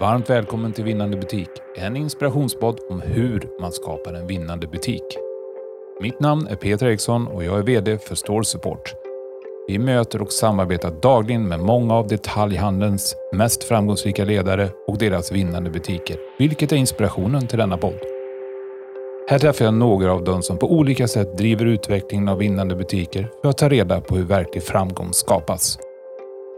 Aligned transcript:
Varmt 0.00 0.30
välkommen 0.30 0.72
till 0.72 0.84
Vinnande 0.84 1.16
butik, 1.16 1.48
en 1.76 1.96
inspirationspodd 1.96 2.80
om 2.90 3.00
hur 3.00 3.48
man 3.60 3.72
skapar 3.72 4.12
en 4.12 4.26
vinnande 4.26 4.66
butik. 4.66 5.02
Mitt 6.00 6.20
namn 6.20 6.46
är 6.46 6.56
Peter 6.56 6.86
Eriksson 6.86 7.26
och 7.26 7.44
jag 7.44 7.58
är 7.58 7.62
VD 7.62 7.98
för 7.98 8.14
Store 8.14 8.44
Support. 8.44 8.94
Vi 9.68 9.78
möter 9.78 10.22
och 10.22 10.32
samarbetar 10.32 10.90
dagligen 11.02 11.48
med 11.48 11.60
många 11.60 11.94
av 11.94 12.06
detaljhandelns 12.06 13.16
mest 13.32 13.64
framgångsrika 13.64 14.24
ledare 14.24 14.68
och 14.86 14.98
deras 14.98 15.32
vinnande 15.32 15.70
butiker, 15.70 16.16
vilket 16.38 16.72
är 16.72 16.76
inspirationen 16.76 17.46
till 17.46 17.58
denna 17.58 17.76
podd. 17.76 18.00
Här 19.28 19.38
träffar 19.38 19.64
jag 19.64 19.74
några 19.74 20.12
av 20.12 20.24
dem 20.24 20.42
som 20.42 20.58
på 20.58 20.72
olika 20.72 21.08
sätt 21.08 21.38
driver 21.38 21.66
utvecklingen 21.66 22.28
av 22.28 22.38
vinnande 22.38 22.76
butiker 22.76 23.30
för 23.42 23.48
att 23.48 23.58
ta 23.58 23.68
reda 23.68 24.00
på 24.00 24.16
hur 24.16 24.24
verklig 24.24 24.62
framgång 24.62 25.12
skapas. 25.12 25.78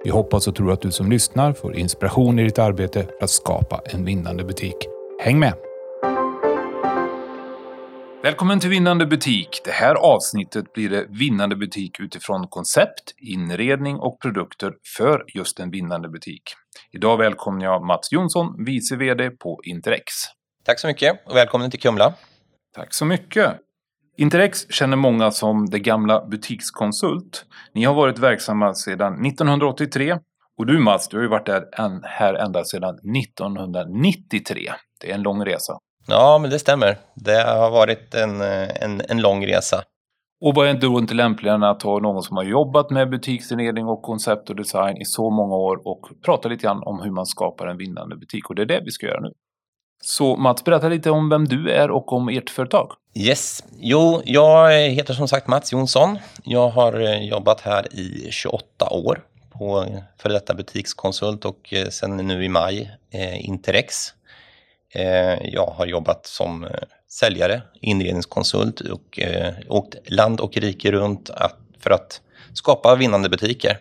Vi 0.06 0.12
hoppas 0.12 0.48
och 0.48 0.54
tror 0.54 0.72
att 0.72 0.80
du 0.80 0.90
som 0.90 1.10
lyssnar 1.10 1.52
får 1.52 1.76
inspiration 1.76 2.38
i 2.38 2.44
ditt 2.44 2.58
arbete 2.58 3.02
för 3.02 3.24
att 3.24 3.30
skapa 3.30 3.80
en 3.84 4.04
vinnande 4.04 4.44
butik. 4.44 4.76
Häng 5.20 5.38
med! 5.38 5.54
Välkommen 8.22 8.60
till 8.60 8.70
Vinnande 8.70 9.06
butik. 9.06 9.60
Det 9.64 9.70
här 9.70 9.94
avsnittet 9.94 10.72
blir 10.72 10.90
det 10.90 11.06
vinnande 11.08 11.56
butik 11.56 12.00
utifrån 12.00 12.46
koncept, 12.48 13.14
inredning 13.16 13.96
och 13.96 14.20
produkter 14.20 14.72
för 14.96 15.24
just 15.34 15.60
en 15.60 15.70
vinnande 15.70 16.08
butik. 16.08 16.42
Idag 16.92 17.16
välkomnar 17.16 17.64
jag 17.64 17.86
Mats 17.86 18.12
Jonsson, 18.12 18.64
vice 18.64 18.96
VD 18.96 19.30
på 19.30 19.60
Interex. 19.64 20.04
Tack 20.64 20.80
så 20.80 20.86
mycket 20.86 21.26
och 21.26 21.36
välkommen 21.36 21.70
till 21.70 21.80
Kumla. 21.80 22.14
Tack 22.74 22.94
så 22.94 23.04
mycket. 23.04 23.65
Interex 24.18 24.70
känner 24.70 24.96
många 24.96 25.30
som 25.30 25.66
det 25.66 25.78
gamla 25.78 26.26
butikskonsult. 26.26 27.44
Ni 27.74 27.84
har 27.84 27.94
varit 27.94 28.18
verksamma 28.18 28.74
sedan 28.74 29.26
1983 29.26 30.18
och 30.58 30.66
du 30.66 30.78
Mats, 30.78 31.08
du 31.08 31.16
har 31.16 31.22
ju 31.22 31.28
varit 31.28 31.46
där 31.46 31.64
här 32.02 32.34
ända 32.34 32.64
sedan 32.64 32.94
1993. 33.16 34.72
Det 35.00 35.10
är 35.10 35.14
en 35.14 35.22
lång 35.22 35.44
resa. 35.44 35.72
Ja, 36.06 36.38
men 36.42 36.50
det 36.50 36.58
stämmer. 36.58 36.98
Det 37.14 37.42
har 37.42 37.70
varit 37.70 38.14
en, 38.14 38.40
en, 38.82 39.02
en 39.08 39.20
lång 39.20 39.46
resa. 39.46 39.82
Och 40.40 40.54
vad 40.54 40.68
är 40.68 40.74
då 40.74 40.98
inte 40.98 41.14
lämpligare 41.14 41.56
än 41.56 41.62
att 41.62 41.82
ha 41.82 41.98
någon 41.98 42.22
som 42.22 42.36
har 42.36 42.44
jobbat 42.44 42.90
med 42.90 43.10
butiksinredning 43.10 43.86
och 43.86 44.02
koncept 44.02 44.50
och 44.50 44.56
design 44.56 44.96
i 44.96 45.04
så 45.04 45.30
många 45.30 45.56
år 45.56 45.88
och 45.88 46.00
prata 46.24 46.48
lite 46.48 46.62
grann 46.62 46.82
om 46.82 47.00
hur 47.02 47.10
man 47.10 47.26
skapar 47.26 47.66
en 47.66 47.76
vinnande 47.76 48.16
butik. 48.16 48.50
Och 48.50 48.54
det 48.54 48.62
är 48.62 48.66
det 48.66 48.80
vi 48.84 48.90
ska 48.90 49.06
göra 49.06 49.20
nu. 49.20 49.32
Så 50.00 50.36
Mats, 50.36 50.64
berätta 50.64 50.88
lite 50.88 51.10
om 51.10 51.28
vem 51.28 51.48
du 51.48 51.70
är 51.70 51.90
och 51.90 52.12
om 52.12 52.28
ert 52.28 52.50
företag. 52.50 52.92
Yes, 53.14 53.64
jo, 53.78 54.22
jag 54.24 54.72
heter 54.72 55.14
som 55.14 55.28
sagt 55.28 55.46
Mats 55.46 55.72
Jonsson. 55.72 56.18
Jag 56.44 56.68
har 56.68 57.00
eh, 57.00 57.28
jobbat 57.28 57.60
här 57.60 57.94
i 57.94 58.28
28 58.30 58.88
år 58.90 59.24
på 59.52 59.86
före 60.18 60.32
detta 60.32 60.54
butikskonsult 60.54 61.44
och 61.44 61.72
eh, 61.72 61.88
sen 61.88 62.16
nu 62.16 62.44
i 62.44 62.48
maj 62.48 62.90
eh, 63.12 63.46
Interex. 63.48 64.12
Eh, 64.94 65.48
jag 65.52 65.66
har 65.66 65.86
jobbat 65.86 66.26
som 66.26 66.64
eh, 66.64 66.70
säljare, 67.08 67.62
inredningskonsult 67.80 68.80
och 68.80 69.20
eh, 69.20 69.54
åkt 69.68 70.10
land 70.10 70.40
och 70.40 70.56
rike 70.56 70.92
runt 70.92 71.30
att, 71.30 71.56
för 71.78 71.90
att 71.90 72.20
skapa 72.54 72.96
vinnande 72.96 73.28
butiker. 73.28 73.78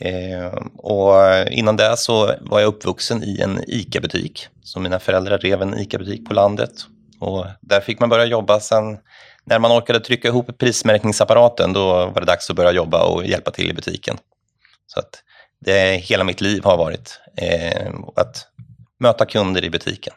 Eh, 0.00 0.52
och 0.76 1.14
innan 1.50 1.76
det 1.76 1.96
så 1.96 2.34
var 2.40 2.60
jag 2.60 2.68
uppvuxen 2.68 3.22
i 3.22 3.40
en 3.40 3.64
ICA-butik. 3.66 4.48
Så 4.62 4.80
mina 4.80 4.98
föräldrar 4.98 5.38
drev 5.38 5.62
en 5.62 5.78
ICA-butik 5.78 6.28
på 6.28 6.34
landet. 6.34 6.72
Och 7.20 7.46
där 7.60 7.80
fick 7.80 8.00
man 8.00 8.08
börja 8.08 8.24
jobba 8.24 8.60
sen 8.60 8.98
när 9.44 9.58
man 9.58 9.72
orkade 9.72 10.00
trycka 10.00 10.28
ihop 10.28 10.58
prismärkningsapparaten 10.58 11.72
då 11.72 11.86
var 11.86 12.20
det 12.20 12.26
dags 12.26 12.50
att 12.50 12.56
börja 12.56 12.72
jobba 12.72 13.04
och 13.04 13.26
hjälpa 13.26 13.50
till 13.50 13.70
i 13.70 13.74
butiken. 13.74 14.16
Så 14.86 15.00
att 15.00 15.22
det 15.58 15.96
hela 15.96 16.24
mitt 16.24 16.40
liv 16.40 16.64
har 16.64 16.76
varit 16.76 17.20
eh, 17.36 17.94
att 18.16 18.36
möta 18.98 19.26
kunder 19.26 19.64
i 19.64 19.70
butiken. 19.70 20.14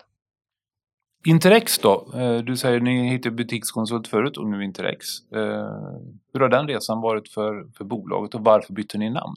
Interex 1.26 1.80
då? 1.80 2.11
Eh, 2.16 2.38
du 2.38 2.58
säger 2.58 2.78
att 2.78 2.84
ni 2.84 3.09
hittade 3.09 3.36
butikskonsult 3.36 4.08
förut 4.08 4.38
och 4.38 4.48
nu 4.50 4.64
Interex. 4.64 5.05
Eh, 5.36 5.39
hur 6.33 6.39
har 6.39 6.50
den 6.50 6.67
resan 6.67 7.02
varit 7.02 7.30
för, 7.30 7.65
för 7.77 7.83
bolaget 7.83 8.36
och 8.36 8.44
varför 8.44 8.73
bytte 8.73 8.98
ni 8.98 9.10
namn? 9.10 9.36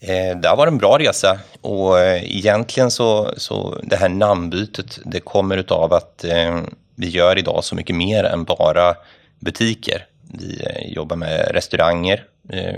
Eh, 0.00 0.36
det 0.36 0.48
har 0.48 0.56
varit 0.56 0.72
en 0.72 0.78
bra 0.78 0.98
resa 0.98 1.40
och 1.60 2.00
eh, 2.00 2.36
egentligen 2.36 2.90
så, 2.90 3.34
så 3.36 3.80
det 3.82 3.96
här 3.96 4.08
namnbytet 4.08 4.98
det 5.04 5.20
kommer 5.20 5.56
utav 5.56 5.92
att 5.92 6.24
eh, 6.24 6.60
vi 6.96 7.08
gör 7.08 7.38
idag 7.38 7.64
så 7.64 7.74
mycket 7.74 7.96
mer 7.96 8.24
än 8.24 8.44
bara 8.44 8.94
butiker. 9.40 10.06
Vi 10.32 10.62
jobbar 10.94 11.16
med 11.16 11.50
restauranger, 11.50 12.24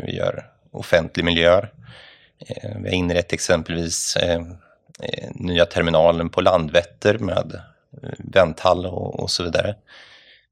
vi 0.07 0.17
gör 0.17 0.47
offentlig 0.73 1.25
miljö. 1.25 1.67
Vi 2.83 2.89
har 2.89 2.95
inrett 2.95 3.33
exempelvis 3.33 4.17
nya 5.31 5.67
terminalen 5.67 6.31
på 6.31 6.41
Landvetter 6.41 7.19
med 7.19 7.61
vänthall 8.19 8.87
och, 8.87 9.21
och 9.21 9.31
så 9.31 9.43
vidare. 9.43 9.75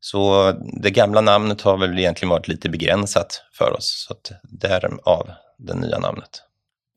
Så 0.01 0.53
det 0.83 0.91
gamla 0.91 1.21
namnet 1.21 1.61
har 1.61 1.77
väl 1.77 1.99
egentligen 1.99 2.31
varit 2.31 2.49
lite 2.49 2.69
begränsat 2.69 3.43
för 3.53 3.73
oss, 3.77 4.07
så 4.09 4.13
att 4.13 4.33
därav 4.43 5.31
det 5.59 5.75
nya 5.75 5.99
namnet. 5.99 6.46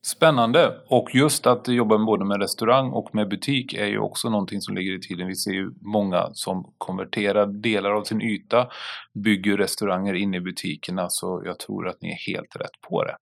Spännande! 0.06 0.82
Och 0.88 1.16
just 1.16 1.48
att 1.48 1.68
jobba 1.68 1.98
både 1.98 2.26
med 2.26 2.42
restaurang 2.42 2.92
och 2.92 3.16
med 3.16 3.30
butik 3.30 3.74
är 3.74 3.86
ju 3.86 4.00
också 4.00 4.30
någonting 4.30 4.62
som 4.62 4.76
ligger 4.76 4.98
i 4.98 5.00
tiden. 5.00 5.28
Vi 5.28 5.36
ser 5.36 5.52
ju 5.52 5.72
många 5.82 6.30
som 6.34 6.74
konverterar 6.78 7.48
delar 7.48 7.92
av 7.92 8.04
sin 8.04 8.22
yta, 8.22 8.68
bygger 9.24 9.58
restauranger 9.58 10.14
inne 10.14 10.38
i 10.38 10.42
butikerna, 10.42 11.06
så 11.10 11.42
jag 11.46 11.60
tror 11.60 11.88
att 11.88 12.02
ni 12.02 12.10
är 12.10 12.34
helt 12.34 12.56
rätt 12.56 12.82
på 12.90 13.04
det. 13.04 13.16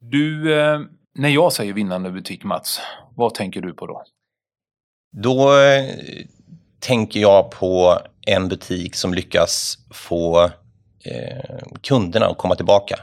Du, 0.00 0.58
eh, 0.60 0.80
när 1.14 1.28
jag 1.28 1.52
säger 1.52 1.72
vinnande 1.72 2.10
butik 2.10 2.44
Mats, 2.44 2.80
vad 3.16 3.34
tänker 3.34 3.60
du 3.60 3.74
på 3.74 3.86
då? 3.86 4.02
Då 5.22 5.58
eh, 5.60 5.94
tänker 6.80 7.20
jag 7.20 7.50
på 7.50 7.98
en 8.26 8.48
butik 8.48 8.94
som 8.94 9.14
lyckas 9.14 9.78
få 9.90 10.44
eh, 11.04 11.58
kunderna 11.82 12.26
att 12.26 12.38
komma 12.38 12.54
tillbaka. 12.54 12.98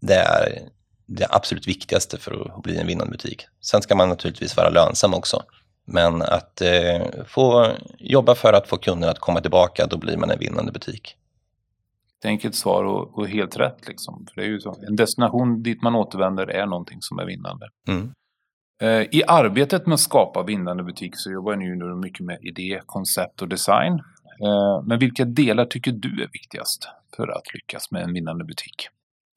Där 0.00 0.68
det 1.16 1.26
absolut 1.30 1.68
viktigaste 1.68 2.18
för 2.18 2.52
att 2.56 2.62
bli 2.62 2.78
en 2.78 2.86
vinnande 2.86 3.10
butik. 3.10 3.46
Sen 3.60 3.82
ska 3.82 3.94
man 3.94 4.08
naturligtvis 4.08 4.56
vara 4.56 4.68
lönsam 4.68 5.14
också. 5.14 5.42
Men 5.84 6.22
att 6.22 6.60
eh, 6.60 7.24
få 7.26 7.66
jobba 7.98 8.34
för 8.34 8.52
att 8.52 8.68
få 8.68 8.76
kunderna 8.76 9.12
att 9.12 9.18
komma 9.18 9.40
tillbaka, 9.40 9.86
då 9.86 9.98
blir 9.98 10.16
man 10.16 10.30
en 10.30 10.38
vinnande 10.38 10.72
butik. 10.72 11.16
Det 12.22 12.28
är 12.28 12.30
enkelt 12.30 12.54
svar 12.54 12.84
och, 12.84 13.18
och, 13.18 13.28
helt 13.28 13.56
rätt. 13.56 13.88
Liksom. 13.88 14.26
För 14.34 14.40
det 14.40 14.46
är 14.46 14.50
ju 14.50 14.60
så. 14.60 14.76
En 14.88 14.96
destination 14.96 15.62
dit 15.62 15.82
man 15.82 15.94
återvänder 15.94 16.46
är 16.46 16.66
någonting 16.66 16.98
som 17.00 17.18
är 17.18 17.26
vinnande. 17.26 17.68
Mm. 17.88 18.12
Eh, 18.82 19.06
I 19.10 19.22
arbetet 19.26 19.86
med 19.86 19.94
att 19.94 20.00
skapa 20.00 20.42
vinnande 20.42 20.82
butik 20.82 21.12
så 21.16 21.30
jobbar 21.30 21.56
ni 21.56 21.64
ju 21.64 21.76
nu 21.76 21.94
mycket 21.94 22.26
med 22.26 22.38
idé, 22.42 22.80
koncept 22.86 23.42
och 23.42 23.48
design. 23.48 23.92
Eh, 24.42 24.86
men 24.86 24.98
vilka 24.98 25.24
delar 25.24 25.64
tycker 25.64 25.92
du 25.92 26.22
är 26.22 26.28
viktigast 26.32 26.88
för 27.16 27.28
att 27.28 27.54
lyckas 27.54 27.90
med 27.90 28.02
en 28.02 28.12
vinnande 28.12 28.44
butik? 28.44 28.88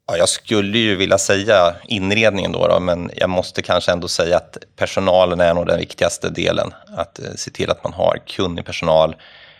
Ja, 0.07 0.17
jag 0.17 0.29
skulle 0.29 0.77
ju 0.77 0.95
vilja 0.95 1.17
säga 1.17 1.75
inredningen 1.87 2.51
då, 2.51 2.67
då, 2.67 2.79
men 2.79 3.11
jag 3.15 3.29
måste 3.29 3.61
kanske 3.61 3.91
ändå 3.91 4.07
säga 4.07 4.37
att 4.37 4.57
personalen 4.75 5.39
är 5.39 5.53
nog 5.53 5.67
den 5.67 5.79
viktigaste 5.79 6.29
delen. 6.29 6.73
Att 6.97 7.19
eh, 7.19 7.31
se 7.35 7.51
till 7.51 7.69
att 7.69 7.83
man 7.83 7.93
har 7.93 8.17
kunnig 8.27 8.65
personal, 8.65 9.15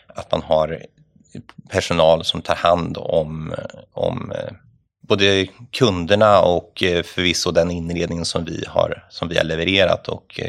att 0.08 0.32
man 0.32 0.42
har 0.42 0.86
personal 1.70 2.24
som 2.24 2.42
tar 2.42 2.56
hand 2.56 2.98
om, 2.98 3.54
om 3.94 4.32
eh, 4.32 4.54
både 5.08 5.48
kunderna 5.72 6.42
och 6.42 6.84
eh, 6.84 7.04
förvisso 7.04 7.52
den 7.52 7.72
inredning 7.72 8.26
som 8.26 8.46
vi 8.46 8.66
har, 8.68 9.06
som 9.10 9.28
vi 9.28 9.38
har 9.38 9.44
levererat. 9.44 10.08
Och 10.08 10.40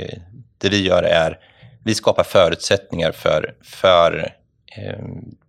det 0.58 0.68
vi 0.68 0.82
gör 0.82 1.02
är, 1.02 1.38
vi 1.84 1.94
skapar 1.94 2.24
förutsättningar 2.24 3.12
för, 3.12 3.54
för 3.62 4.32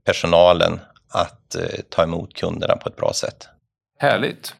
personalen 0.05 0.79
att 1.09 1.55
ta 1.89 2.03
emot 2.03 2.33
kunderna 2.33 2.75
på 2.75 2.89
ett 2.89 2.95
bra 2.95 3.13
sätt. 3.13 3.47
Härligt. 3.99 4.55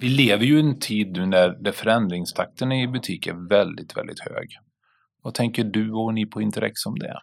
Vi 0.00 0.08
lever 0.08 0.44
ju 0.44 0.56
i 0.56 0.60
en 0.60 0.78
tid 0.78 1.12
nu 1.12 1.26
när, 1.26 1.48
där 1.48 1.72
förändringstakten 1.72 2.72
i 2.72 2.88
butik 2.88 3.26
är 3.26 3.48
väldigt, 3.48 3.96
väldigt 3.96 4.20
hög. 4.20 4.48
Vad 5.22 5.34
tänker 5.34 5.64
du 5.64 5.92
och 5.92 6.14
ni 6.14 6.26
på 6.26 6.42
Interex 6.42 6.86
om 6.86 6.98
det? 6.98 7.20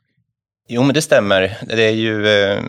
Jo, 0.68 0.84
men 0.84 0.94
det 0.94 1.02
stämmer. 1.02 1.58
Det 1.68 1.84
är 1.84 1.94
ju... 1.94 2.28
Eh, 2.28 2.64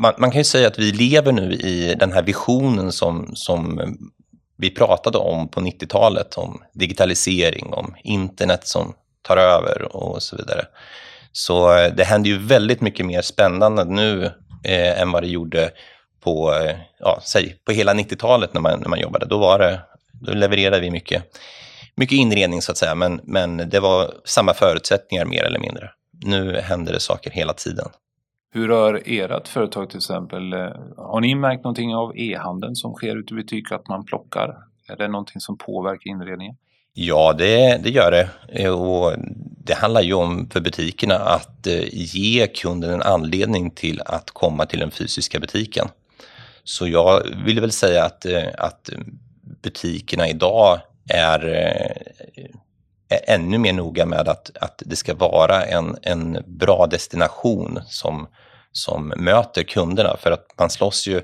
man, 0.00 0.14
man, 0.18 0.30
kan 0.30 0.40
ju 0.40 0.44
säga 0.44 0.68
att 0.68 0.78
vi 0.78 0.92
lever 0.92 1.32
nu 1.32 1.52
i 1.52 1.94
den 1.98 2.12
här 2.12 2.22
visionen 2.22 2.92
som, 2.92 3.30
som 3.34 3.80
vi 4.58 4.70
pratade 4.70 5.18
om 5.18 5.48
på 5.48 5.60
90-talet, 5.60 6.34
om 6.34 6.62
digitalisering, 6.74 7.72
om 7.72 7.94
internet 8.04 8.66
som 8.66 8.94
tar 9.22 9.36
över 9.36 9.96
och 9.96 10.22
så 10.22 10.36
vidare. 10.36 10.64
Så 11.32 11.78
eh, 11.78 11.94
det 11.94 12.04
händer 12.04 12.30
ju 12.30 12.38
väldigt 12.38 12.80
mycket 12.80 13.06
mer 13.06 13.22
spännande 13.22 13.84
nu 13.84 14.24
eh, 14.64 15.00
än 15.00 15.12
vad 15.12 15.22
det 15.22 15.28
gjorde 15.28 15.70
på, 16.26 16.54
eh, 16.54 16.76
ja, 16.98 17.18
säg, 17.22 17.56
på 17.64 17.72
hela 17.72 17.94
90-talet 17.94 18.54
när 18.54 18.60
man, 18.60 18.80
när 18.80 18.88
man 18.88 19.00
jobbade. 19.00 19.26
Då, 19.26 19.38
var 19.38 19.58
det, 19.58 19.80
då 20.12 20.32
levererade 20.32 20.80
vi 20.80 20.90
mycket, 20.90 21.22
mycket 21.96 22.18
inredning 22.18 22.62
så 22.62 22.72
att 22.72 22.78
säga, 22.78 22.94
men, 22.94 23.20
men 23.24 23.56
det 23.56 23.80
var 23.80 24.14
samma 24.24 24.54
förutsättningar 24.54 25.24
mer 25.24 25.44
eller 25.44 25.58
mindre. 25.58 25.90
Nu 26.24 26.60
händer 26.60 26.92
det 26.92 27.00
saker 27.00 27.30
hela 27.30 27.52
tiden. 27.52 27.88
Hur 28.52 28.68
har 28.68 29.02
ert 29.04 29.48
företag 29.48 29.90
till 29.90 29.98
exempel, 29.98 30.52
eh, 30.52 30.58
har 30.96 31.20
ni 31.20 31.34
märkt 31.34 31.64
någonting 31.64 31.94
av 31.94 32.18
e-handeln 32.18 32.76
som 32.76 32.94
sker 32.94 33.16
ute 33.16 33.34
i 33.34 33.36
butik, 33.36 33.72
att 33.72 33.88
man 33.88 34.04
plockar? 34.04 34.56
Är 34.88 34.96
det 34.96 35.08
någonting 35.08 35.40
som 35.40 35.58
påverkar 35.58 36.10
inredningen? 36.10 36.56
Ja, 36.94 37.32
det, 37.32 37.80
det 37.82 37.90
gör 37.90 38.10
det. 38.10 38.70
Och 38.70 39.12
det 39.64 39.74
handlar 39.74 40.02
ju 40.02 40.14
om 40.14 40.48
för 40.50 40.60
butikerna 40.60 41.14
att 41.14 41.66
ge 41.92 42.46
kunden 42.46 42.90
en 42.90 43.02
anledning 43.02 43.70
till 43.70 44.00
att 44.06 44.30
komma 44.30 44.66
till 44.66 44.80
den 44.80 44.90
fysiska 44.90 45.40
butiken. 45.40 45.88
Så 46.68 46.88
jag 46.88 47.22
vill 47.44 47.60
väl 47.60 47.72
säga 47.72 48.04
att, 48.04 48.24
eh, 48.26 48.48
att 48.58 48.90
butikerna 49.62 50.28
idag 50.28 50.80
är, 51.08 51.48
eh, 51.48 52.46
är 53.08 53.34
ännu 53.34 53.58
mer 53.58 53.72
noga 53.72 54.06
med 54.06 54.28
att, 54.28 54.56
att 54.60 54.82
det 54.86 54.96
ska 54.96 55.14
vara 55.14 55.64
en, 55.64 55.96
en 56.02 56.44
bra 56.46 56.86
destination 56.86 57.80
som, 57.86 58.26
som 58.72 59.08
möter 59.16 59.62
kunderna. 59.62 60.16
För 60.16 60.30
att 60.30 60.46
man 60.58 60.70
slåss 60.70 61.06
ju 61.06 61.22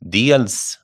dels 0.00 0.78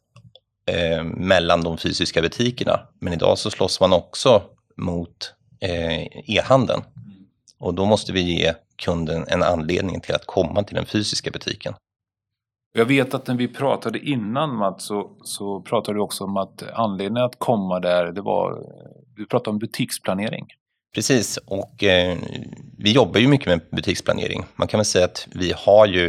eh, 0.66 1.05
mellan 1.05 1.60
de 1.60 1.78
fysiska 1.78 2.22
butikerna, 2.22 2.81
men 3.00 3.12
idag 3.12 3.38
så 3.38 3.50
slåss 3.50 3.81
man 3.81 3.93
också 3.93 4.43
mot 4.76 5.34
eh, 5.60 6.02
e-handeln. 6.37 6.82
Och 7.58 7.75
då 7.75 7.84
måste 7.84 8.12
vi 8.12 8.20
ge 8.20 8.55
kunden 8.76 9.25
en 9.28 9.43
anledning 9.43 10.00
till 10.00 10.14
att 10.14 10.26
komma 10.26 10.62
till 10.62 10.76
den 10.76 10.87
fysiska 10.87 11.31
butiken. 11.31 11.75
Jag 12.74 12.84
vet 12.84 13.14
att 13.14 13.26
när 13.26 13.34
vi 13.34 13.48
pratade 13.48 13.98
innan 13.98 14.56
Mats 14.56 14.84
så, 14.84 15.10
så 15.24 15.60
pratade 15.60 15.98
du 15.98 16.02
också 16.02 16.24
om 16.24 16.36
att 16.36 16.62
anledningen 16.72 17.24
att 17.24 17.38
komma 17.38 17.80
där, 17.80 18.12
det 18.12 18.20
var, 18.20 18.62
du 19.16 19.26
pratade 19.26 19.50
om 19.50 19.58
butiksplanering. 19.58 20.46
Precis, 20.94 21.36
och 21.36 21.84
eh, 21.84 22.19
vi 22.78 22.92
jobbar 22.92 23.20
ju 23.20 23.28
mycket 23.28 23.46
med 23.46 23.60
butiksplanering. 23.70 24.44
Man 24.56 24.69
kan 24.69 24.78
väl 24.78 24.84
säga 24.84 25.04
att 25.04 25.28
vi 25.34 25.52
har 25.56 25.86
ju 25.86 26.06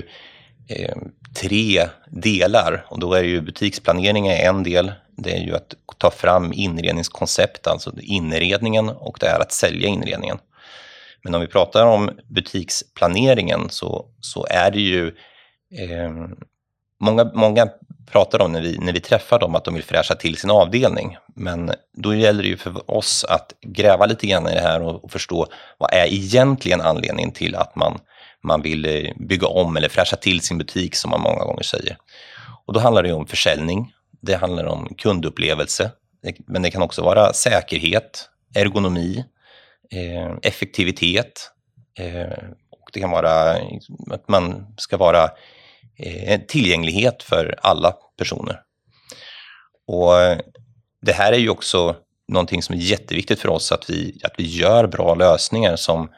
eh, 0.70 0.96
tre 1.42 1.82
delar 2.08 2.86
och 2.90 3.00
då 3.00 3.14
är 3.14 3.24
ju 3.24 3.42
butiksplanering 3.42 4.28
en 4.28 4.64
del. 4.64 4.92
Det 5.18 5.32
är 5.32 5.46
ju 5.46 5.56
att 5.56 5.76
ta 5.98 6.12
fram 6.12 6.54
inredningskoncept, 6.54 7.68
alltså 7.68 7.92
inredningen 8.02 8.90
och 8.90 9.18
det 9.20 9.28
är 9.28 9.40
att 9.40 9.52
sälja 9.52 9.88
inredningen. 9.88 10.38
Men 11.24 11.36
om 11.36 11.42
vi 11.42 11.48
pratar 11.48 11.86
om 11.86 12.12
butiksplaneringen 12.28 13.70
så, 13.70 14.06
så 14.20 14.46
är 14.50 14.72
det 14.72 14.82
ju 14.82 15.08
eh, 15.78 16.12
många, 17.04 17.32
många 17.34 17.70
pratar 18.12 18.42
om 18.42 18.52
när 18.52 18.62
vi, 18.62 18.78
när 18.78 18.94
vi 18.94 19.00
träffar 19.00 19.40
dem 19.40 19.56
att 19.56 19.66
de 19.66 19.74
vill 19.74 19.84
fräscha 19.84 20.16
till 20.16 20.38
sin 20.38 20.50
avdelning. 20.50 21.18
Men 21.36 21.72
då 21.98 22.16
gäller 22.16 22.44
det 22.44 22.50
ju 22.50 22.58
för 22.58 22.92
oss 22.92 23.26
att 23.30 23.54
gräva 23.62 24.06
lite 24.06 24.28
grann 24.28 24.48
i 24.48 24.54
det 24.54 24.62
här 24.62 24.82
och, 24.82 25.04
och 25.04 25.12
förstå 25.12 25.48
vad 25.78 25.94
är 25.94 26.14
egentligen 26.14 26.82
anledningen 26.82 27.32
till 27.32 27.56
att 27.56 27.76
man, 27.76 28.00
man 28.44 28.62
vill 28.62 28.86
eh, 28.86 29.12
bygga 29.16 29.48
om 29.48 29.78
eller 29.78 29.90
fräscha 29.90 30.16
till 30.16 30.42
sin 30.42 30.58
butik 30.58 30.96
som 30.96 31.12
man 31.12 31.22
många 31.22 31.44
gånger 31.44 31.64
säger. 31.64 31.98
Och 32.66 32.74
då 32.74 32.80
handlar 32.80 33.04
det 33.04 33.14
om 33.14 33.28
försäljning, 33.28 33.94
det 34.22 34.36
handlar 34.36 34.66
om 34.66 34.94
kundupplevelse, 34.98 35.92
men 36.48 36.62
det 36.62 36.72
kan 36.72 36.82
också 36.82 37.02
vara 37.02 37.34
säkerhet, 37.34 38.30
ergonomi, 38.56 39.26
eh, 39.92 40.36
effektivitet 40.42 41.52
eh, 42.00 42.44
och 42.72 42.90
det 42.94 43.00
kan 43.00 43.12
vara 43.12 43.52
att 44.12 44.28
man 44.28 44.74
ska 44.78 44.98
vara 44.98 45.30
Eh, 45.98 46.42
tillgänglighet 46.48 47.24
för 47.24 47.56
alla 47.62 47.96
personer. 48.18 48.62
Och 49.88 50.22
eh, 50.22 50.38
det 51.02 51.14
här 51.14 51.34
är 51.34 51.38
ju 51.38 51.50
också 51.50 51.96
någonting 52.28 52.62
som 52.62 52.76
är 52.76 52.80
jätteviktigt 52.80 53.40
för 53.40 53.50
oss, 53.50 53.72
att 53.72 53.90
vi, 53.90 54.22
att 54.24 54.34
vi 54.38 54.44
gör 54.44 54.88
bra 54.88 55.16
lösningar 55.16 55.76
som, 55.76 56.10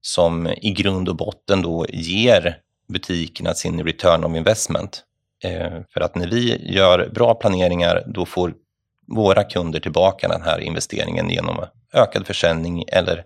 som 0.00 0.46
i 0.46 0.70
grund 0.70 1.08
och 1.08 1.16
botten 1.16 1.62
då 1.62 1.86
ger 1.88 2.56
butikerna 2.88 3.54
sin 3.54 3.84
return 3.84 4.24
of 4.24 4.36
investment. 4.36 5.04
Eh, 5.44 5.82
för 5.94 6.00
att 6.00 6.14
när 6.14 6.28
vi 6.28 6.72
gör 6.74 7.08
bra 7.14 7.34
planeringar, 7.34 8.02
då 8.06 8.26
får 8.26 8.54
våra 9.06 9.44
kunder 9.44 9.80
tillbaka 9.80 10.28
den 10.28 10.42
här 10.42 10.60
investeringen 10.60 11.30
genom 11.30 11.64
ökad 11.92 12.26
försäljning 12.26 12.84
eller 12.88 13.24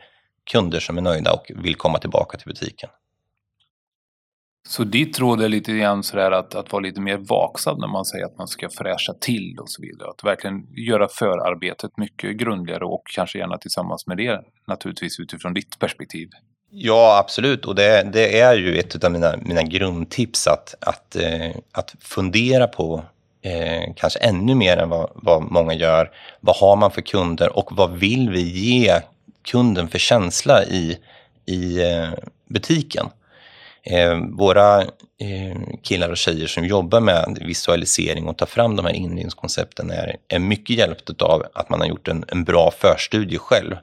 kunder 0.51 0.81
som 0.81 0.99
är 0.99 1.03
nöjda 1.03 1.33
och 1.33 1.51
vill 1.55 1.75
komma 1.75 1.99
tillbaka 1.99 2.39
till 2.39 2.49
butiken. 2.49 2.91
Så 4.69 4.85
ditt 4.85 5.19
råd 5.19 5.43
är 5.43 5.49
lite 5.49 5.73
grann 5.73 6.03
sådär 6.03 6.31
att, 6.31 6.55
att 6.55 6.73
vara 6.73 6.83
lite 6.83 7.01
mer 7.01 7.17
vaksam 7.17 7.79
när 7.79 7.89
man 7.89 8.05
säger 8.05 8.25
att 8.25 8.39
man 8.39 8.49
ska 8.49 8.69
fräscha 8.69 9.15
till 9.21 9.59
och 9.61 9.71
så 9.71 9.83
vidare. 9.83 10.11
Att 10.11 10.25
verkligen 10.25 10.67
göra 10.77 11.09
förarbetet 11.09 11.91
mycket 11.97 12.37
grundligare 12.37 12.85
och 12.85 13.03
kanske 13.15 13.39
gärna 13.39 13.59
tillsammans 13.59 14.07
med 14.07 14.17
det 14.17 14.41
naturligtvis 14.67 15.21
utifrån 15.21 15.55
ditt 15.55 15.79
perspektiv. 15.79 16.29
Ja, 16.71 17.19
absolut. 17.19 17.65
Och 17.65 17.75
det, 17.75 18.11
det 18.13 18.41
är 18.41 18.55
ju 18.57 18.79
ett 18.79 19.05
av 19.05 19.13
mina, 19.13 19.37
mina 19.37 19.63
grundtips 19.63 20.47
att, 20.47 20.75
att, 20.81 21.17
eh, 21.17 21.51
att 21.73 21.95
fundera 22.01 22.67
på 22.67 23.05
eh, 23.43 23.95
kanske 23.97 24.19
ännu 24.19 24.55
mer 24.55 24.77
än 24.77 24.89
vad, 24.89 25.11
vad 25.15 25.43
många 25.43 25.75
gör. 25.75 26.11
Vad 26.41 26.57
har 26.57 26.77
man 26.77 26.91
för 26.91 27.03
kunder 27.03 27.59
och 27.59 27.77
vad 27.77 27.99
vill 27.99 28.31
vi 28.31 28.41
ge 28.41 29.01
kunden 29.43 29.89
för 29.89 29.99
känsla 29.99 30.65
i, 30.65 30.99
i 31.47 31.83
eh, 31.83 32.11
butiken? 32.49 33.07
Eh, 33.87 34.19
våra 34.39 34.83
eh, 34.83 35.57
killar 35.83 36.11
och 36.11 36.17
tjejer 36.17 36.47
som 36.47 36.65
jobbar 36.65 37.01
med 37.01 37.39
visualisering 37.41 38.27
och 38.29 38.39
tar 38.39 38.47
fram 38.47 38.77
de 38.77 38.85
här 38.87 38.93
inredningskoncepten 38.93 39.91
är, 39.91 40.17
är 40.29 40.39
mycket 40.39 40.77
hjälpt 40.77 41.23
av 41.23 41.45
att 41.55 41.69
man 41.69 41.81
har 41.81 41.87
gjort 41.87 42.09
en, 42.09 42.25
en 42.29 42.45
bra 42.45 42.71
förstudie 42.71 43.39
själv. 43.39 43.77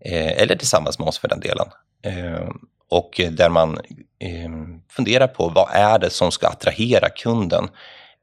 Eh, 0.00 0.42
eller 0.42 0.56
tillsammans 0.56 0.98
med 0.98 1.08
oss 1.08 1.18
för 1.18 1.28
den 1.28 1.40
delen. 1.40 1.66
Eh, 2.02 2.48
och 2.90 3.20
där 3.30 3.48
man 3.48 3.78
eh, 4.18 4.50
funderar 4.90 5.26
på 5.26 5.48
vad 5.48 5.68
är 5.72 5.98
det 5.98 6.10
som 6.10 6.32
ska 6.32 6.48
attrahera 6.48 7.08
kunden? 7.08 7.68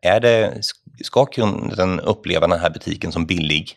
Är 0.02 0.20
det, 0.20 0.54
ska 1.04 1.26
kunden 1.26 2.00
uppleva 2.00 2.48
den 2.48 2.60
här 2.60 2.70
butiken 2.70 3.12
som 3.12 3.26
billig 3.26 3.76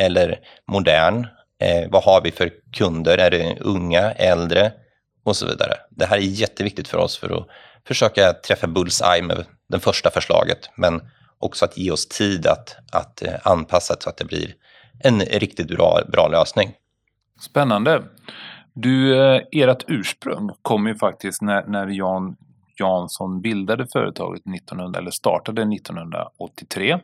eller 0.00 0.38
modern? 0.66 1.26
Eh, 1.60 1.90
vad 1.90 2.02
har 2.04 2.20
vi 2.20 2.30
för 2.30 2.50
kunder? 2.72 3.18
Är 3.18 3.30
det 3.30 3.56
unga, 3.60 4.12
äldre? 4.12 4.72
Och 5.26 5.36
så 5.36 5.46
vidare. 5.46 5.74
Det 5.90 6.06
här 6.06 6.16
är 6.16 6.20
jätteviktigt 6.20 6.88
för 6.88 6.98
oss 6.98 7.18
för 7.18 7.38
att 7.38 7.46
försöka 7.86 8.32
träffa 8.32 8.66
bullseye 8.66 9.22
med 9.22 9.44
det 9.68 9.80
första 9.80 10.10
förslaget, 10.10 10.70
men 10.76 11.00
också 11.38 11.64
att 11.64 11.78
ge 11.78 11.90
oss 11.90 12.06
tid 12.06 12.46
att, 12.46 12.76
att 12.92 13.22
eh, 13.22 13.34
anpassa 13.42 13.94
så 13.98 14.08
att 14.10 14.16
det 14.16 14.24
blir 14.24 14.54
en 14.98 15.20
riktigt 15.20 15.68
bra, 15.68 16.00
bra 16.12 16.28
lösning. 16.28 16.72
Spännande. 17.40 18.02
Du, 18.72 19.24
eh, 19.24 19.42
ert 19.52 19.84
ursprung 19.88 20.50
kom 20.62 20.86
ju 20.86 20.94
faktiskt 20.94 21.42
när, 21.42 21.66
när 21.66 21.86
Jan 21.86 22.36
Jansson 22.78 23.40
bildade 23.40 23.86
företaget 23.92 24.42
1900, 24.46 25.00
eller 25.00 25.10
startade 25.10 25.62
1983. 25.62 26.98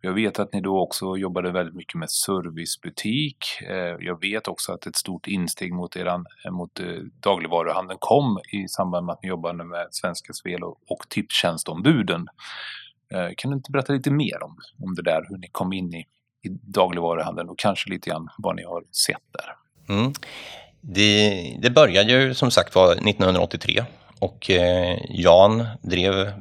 Jag 0.00 0.12
vet 0.12 0.38
att 0.38 0.52
ni 0.52 0.60
då 0.60 0.80
också 0.80 1.16
jobbade 1.16 1.52
väldigt 1.52 1.74
mycket 1.74 1.94
med 1.94 2.10
servicebutik. 2.10 3.36
Eh, 3.68 3.96
jag 4.00 4.20
vet 4.20 4.48
också 4.48 4.72
att 4.72 4.86
ett 4.86 4.96
stort 4.96 5.26
insteg 5.26 5.72
mot, 5.72 5.96
eran, 5.96 6.26
eh, 6.44 6.50
mot 6.50 6.80
eh, 6.80 6.86
dagligvaruhandeln 7.20 7.98
kom 8.00 8.38
i 8.52 8.68
samband 8.68 9.06
med 9.06 9.12
att 9.12 9.22
ni 9.22 9.28
jobbade 9.28 9.64
med 9.64 9.86
Svenska 9.90 10.32
Spel 10.32 10.62
och 10.62 11.08
Tipstjänstombuden. 11.08 12.26
Kan 13.36 13.50
du 13.50 13.56
inte 13.56 13.70
berätta 13.70 13.92
lite 13.92 14.10
mer 14.10 14.42
om, 14.42 14.58
om 14.82 14.94
det 14.94 15.02
där, 15.02 15.26
hur 15.28 15.38
ni 15.38 15.48
kom 15.52 15.72
in 15.72 15.94
i, 15.94 16.06
i 16.42 16.48
dagligvaruhandeln 16.48 17.48
och 17.48 17.58
kanske 17.58 17.90
lite 17.90 18.10
grann 18.10 18.28
vad 18.38 18.56
ni 18.56 18.64
har 18.64 18.84
sett 18.92 19.22
där? 19.32 19.56
Mm. 19.94 20.12
Det, 20.80 21.58
det 21.62 21.70
började 21.70 22.12
ju 22.12 22.34
som 22.34 22.50
sagt 22.50 22.74
var 22.74 22.92
1983 22.92 23.84
och 24.18 24.50
Jan 25.08 25.66
drev 25.82 26.32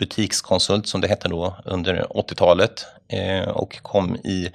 butikskonsult 0.00 0.86
som 0.86 1.00
det 1.00 1.08
hette 1.08 1.28
då 1.28 1.56
under 1.64 2.06
80-talet 2.10 2.86
eh, 3.08 3.48
och 3.48 3.82
kom 3.82 4.16
i, 4.16 4.50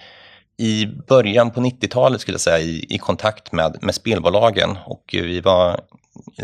i 0.58 0.86
början 0.86 1.52
på 1.52 1.60
90-talet 1.62 2.22
skulle 2.22 2.36
jag 2.36 2.42
säga 2.42 2.60
i, 2.60 2.86
i 2.90 2.98
kontakt 2.98 3.52
med, 3.52 3.78
med 3.82 3.96
spelbolagen 3.96 4.78
och 4.86 5.04
vi 5.12 5.42
var, 5.42 5.80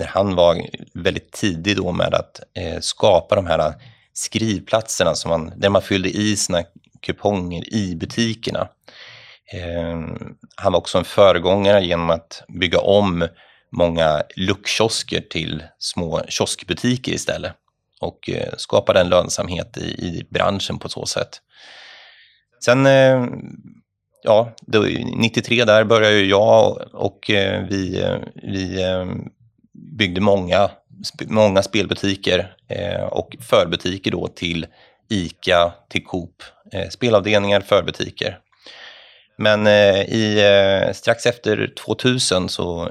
han 0.08 0.36
var 0.36 0.62
väldigt 0.94 1.32
tidig 1.32 1.78
då 1.78 1.92
med 1.92 2.14
att 2.14 2.42
eh, 2.54 2.80
skapa 2.80 3.36
de 3.36 3.46
här 3.46 3.74
skrivplatserna 4.14 5.16
som 5.16 5.30
man, 5.30 5.54
där 5.56 5.70
man 5.70 5.82
fyllde 5.82 6.10
i 6.10 6.36
sina 6.36 6.64
kuponger 7.02 7.74
i 7.74 7.96
butikerna. 7.96 8.68
Eh, 9.54 10.00
han 10.56 10.72
var 10.72 10.80
också 10.80 10.98
en 10.98 11.04
föregångare 11.04 11.86
genom 11.86 12.10
att 12.10 12.44
bygga 12.48 12.80
om 12.80 13.28
många 13.72 14.24
luckkiosker 14.36 15.22
till 15.22 15.64
små 15.80 16.22
kioskbutiker 16.28 17.12
istället 17.12 17.54
och 18.02 18.30
skapade 18.30 18.60
skapa 18.60 18.94
den 18.94 19.10
lönsamhet 19.10 19.78
i, 19.78 19.82
i 19.82 20.28
branschen 20.30 20.80
på 20.80 20.90
så 20.90 21.06
sätt. 21.06 21.42
Sen, 22.66 22.86
eh, 22.86 23.26
ja, 24.24 24.52
då, 24.62 24.82
93 25.16 25.66
där 25.66 25.84
började 25.84 26.16
ju 26.16 26.30
jag 26.30 26.82
och 26.94 27.30
eh, 27.30 27.64
vi, 27.70 28.06
vi 28.44 28.86
byggde 29.98 30.22
många, 30.22 30.70
många 31.26 31.64
spelbutiker 31.64 32.56
och 33.12 33.36
förbutiker 33.40 34.12
då 34.12 34.28
till 34.28 34.68
ICA, 35.10 35.74
till 35.90 36.04
Coop, 36.04 36.44
spelavdelningar, 36.90 37.62
förbutiker. 37.62 38.40
Men 39.38 39.68
i, 39.68 40.92
strax 40.94 41.26
efter 41.26 41.74
2000 41.86 42.50
så 42.50 42.90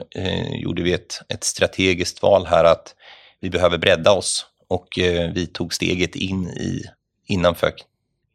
gjorde 0.50 0.82
vi 0.82 0.92
ett, 0.92 1.20
ett 1.28 1.44
strategiskt 1.44 2.22
val 2.22 2.46
här 2.46 2.64
att 2.64 2.94
vi 3.40 3.50
behöver 3.50 3.78
bredda 3.78 4.12
oss 4.12 4.49
och 4.70 4.98
eh, 4.98 5.30
vi 5.30 5.46
tog 5.46 5.74
steget 5.74 6.16
in 6.16 6.48
i, 6.48 6.82
innanför, 7.26 7.72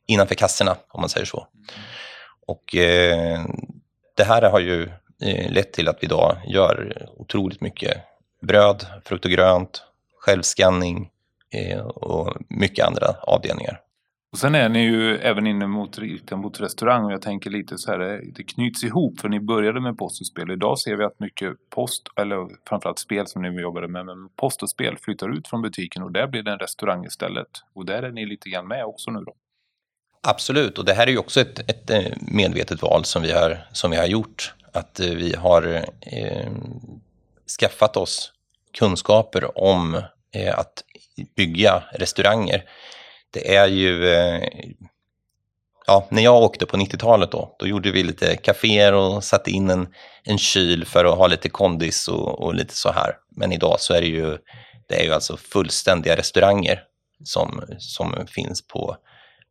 innanför 0.05 0.35
kassorna, 0.35 0.77
om 0.87 1.01
man 1.01 1.09
säger 1.09 1.25
så. 1.25 1.47
Och 2.45 2.75
eh, 2.75 3.45
det 4.15 4.23
här 4.23 4.41
har 4.41 4.59
ju 4.59 4.89
eh, 5.21 5.51
lett 5.51 5.73
till 5.73 5.87
att 5.87 5.97
vi 6.01 6.05
idag 6.05 6.37
gör 6.47 7.07
otroligt 7.17 7.61
mycket 7.61 7.97
bröd, 8.41 8.85
frukt 9.05 9.25
och 9.25 9.31
grönt, 9.31 9.83
självskanning 10.19 11.09
eh, 11.51 11.79
och 11.79 12.37
mycket 12.49 12.85
andra 12.85 13.15
avdelningar. 13.21 13.81
Och 14.35 14.39
sen 14.39 14.55
är 14.55 14.69
ni 14.69 14.79
ju 14.79 15.17
även 15.17 15.47
inne 15.47 15.67
mot, 15.67 15.97
mot 16.31 16.59
restaurang 16.59 17.05
och 17.05 17.11
jag 17.11 17.21
tänker 17.21 17.49
lite 17.49 17.77
så 17.77 17.91
här, 17.91 17.99
eh, 17.99 18.19
det 18.35 18.43
knyts 18.43 18.83
ihop 18.83 19.19
för 19.19 19.29
ni 19.29 19.39
började 19.39 19.81
med 19.81 19.97
post 19.97 20.21
och 20.21 20.27
spel. 20.27 20.51
Idag 20.51 20.79
ser 20.79 20.95
vi 20.95 21.03
att 21.03 21.19
mycket 21.19 21.69
post, 21.69 22.01
eller 22.15 22.47
framförallt 22.69 22.99
spel 22.99 23.27
som 23.27 23.41
ni 23.41 23.61
jobbade 23.61 23.87
med, 23.87 24.05
men 24.05 24.29
post 24.35 24.63
och 24.63 24.69
spel 24.69 24.97
flyttar 25.01 25.37
ut 25.37 25.47
från 25.47 25.61
butiken 25.61 26.03
och 26.03 26.11
där 26.11 26.27
blir 26.27 26.43
det 26.43 26.51
en 26.51 26.59
restaurang 26.59 27.05
istället. 27.05 27.47
Och 27.73 27.85
där 27.85 28.03
är 28.03 28.11
ni 28.11 28.25
lite 28.25 28.49
grann 28.49 28.67
med 28.67 28.85
också 28.85 29.11
nu 29.11 29.19
då. 29.19 29.33
Absolut, 30.27 30.77
och 30.77 30.85
det 30.85 30.93
här 30.93 31.07
är 31.07 31.11
ju 31.11 31.17
också 31.17 31.41
ett, 31.41 31.69
ett 31.69 31.89
eh, 31.89 32.13
medvetet 32.31 32.81
val 32.81 33.05
som 33.05 33.21
vi 33.21 33.31
har, 33.31 33.57
som 33.71 33.91
vi 33.91 33.97
har 33.97 34.07
gjort. 34.07 34.53
Att 34.71 34.99
eh, 34.99 35.09
vi 35.09 35.35
har 35.35 35.85
eh, 36.01 36.51
skaffat 37.59 37.97
oss 37.97 38.33
kunskaper 38.77 39.57
om 39.57 39.95
eh, 40.31 40.59
att 40.59 40.83
bygga 41.35 41.83
restauranger 41.93 42.63
det 43.35 43.55
är 43.55 43.67
ju... 43.67 44.07
Eh, 44.07 44.49
ja, 45.87 46.07
när 46.11 46.23
jag 46.23 46.43
åkte 46.43 46.65
på 46.65 46.77
90-talet 46.77 47.31
då, 47.31 47.55
då 47.59 47.67
gjorde 47.67 47.91
vi 47.91 48.03
lite 48.03 48.35
kaféer 48.35 48.93
och 48.93 49.23
satte 49.23 49.51
in 49.51 49.69
en, 49.69 49.87
en 50.23 50.37
kyl 50.37 50.85
för 50.85 51.05
att 51.05 51.17
ha 51.17 51.27
lite 51.27 51.49
kondis 51.49 52.07
och, 52.07 52.41
och 52.41 52.55
lite 52.55 52.75
så 52.75 52.91
här. 52.91 53.17
Men 53.31 53.51
idag 53.51 53.79
så 53.79 53.93
är 53.93 54.01
det 54.01 54.07
ju, 54.07 54.37
det 54.87 55.01
är 55.01 55.03
ju 55.03 55.13
alltså 55.13 55.37
fullständiga 55.37 56.17
restauranger 56.17 56.83
som, 57.23 57.61
som 57.77 58.27
finns 58.27 58.67
på, 58.67 58.97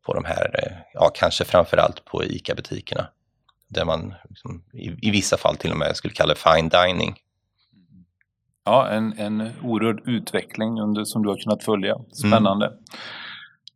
på 0.07 0.14
de 0.14 0.25
här, 0.25 0.61
eh, 0.62 0.76
ja 0.95 1.11
kanske 1.14 1.45
framförallt 1.45 2.05
på 2.05 2.25
ICA-butikerna. 2.25 3.07
Där 3.69 3.85
man 3.85 4.14
liksom, 4.29 4.64
i, 4.73 5.09
i, 5.09 5.11
vissa 5.11 5.37
fall 5.37 5.57
till 5.57 5.71
och 5.71 5.79
med 5.79 5.97
skulle 5.97 6.14
kalla 6.14 6.35
det 6.35 6.41
fine 6.41 6.69
dining. 6.69 7.14
Ja, 8.64 8.88
en, 8.88 9.19
en 9.19 9.50
oerhörd 9.62 10.09
utveckling 10.09 10.81
under, 10.81 11.05
som 11.05 11.23
du 11.23 11.29
har 11.29 11.37
kunnat 11.37 11.64
följa. 11.64 11.97
Spännande. 12.12 12.67
Mm. 12.67 12.79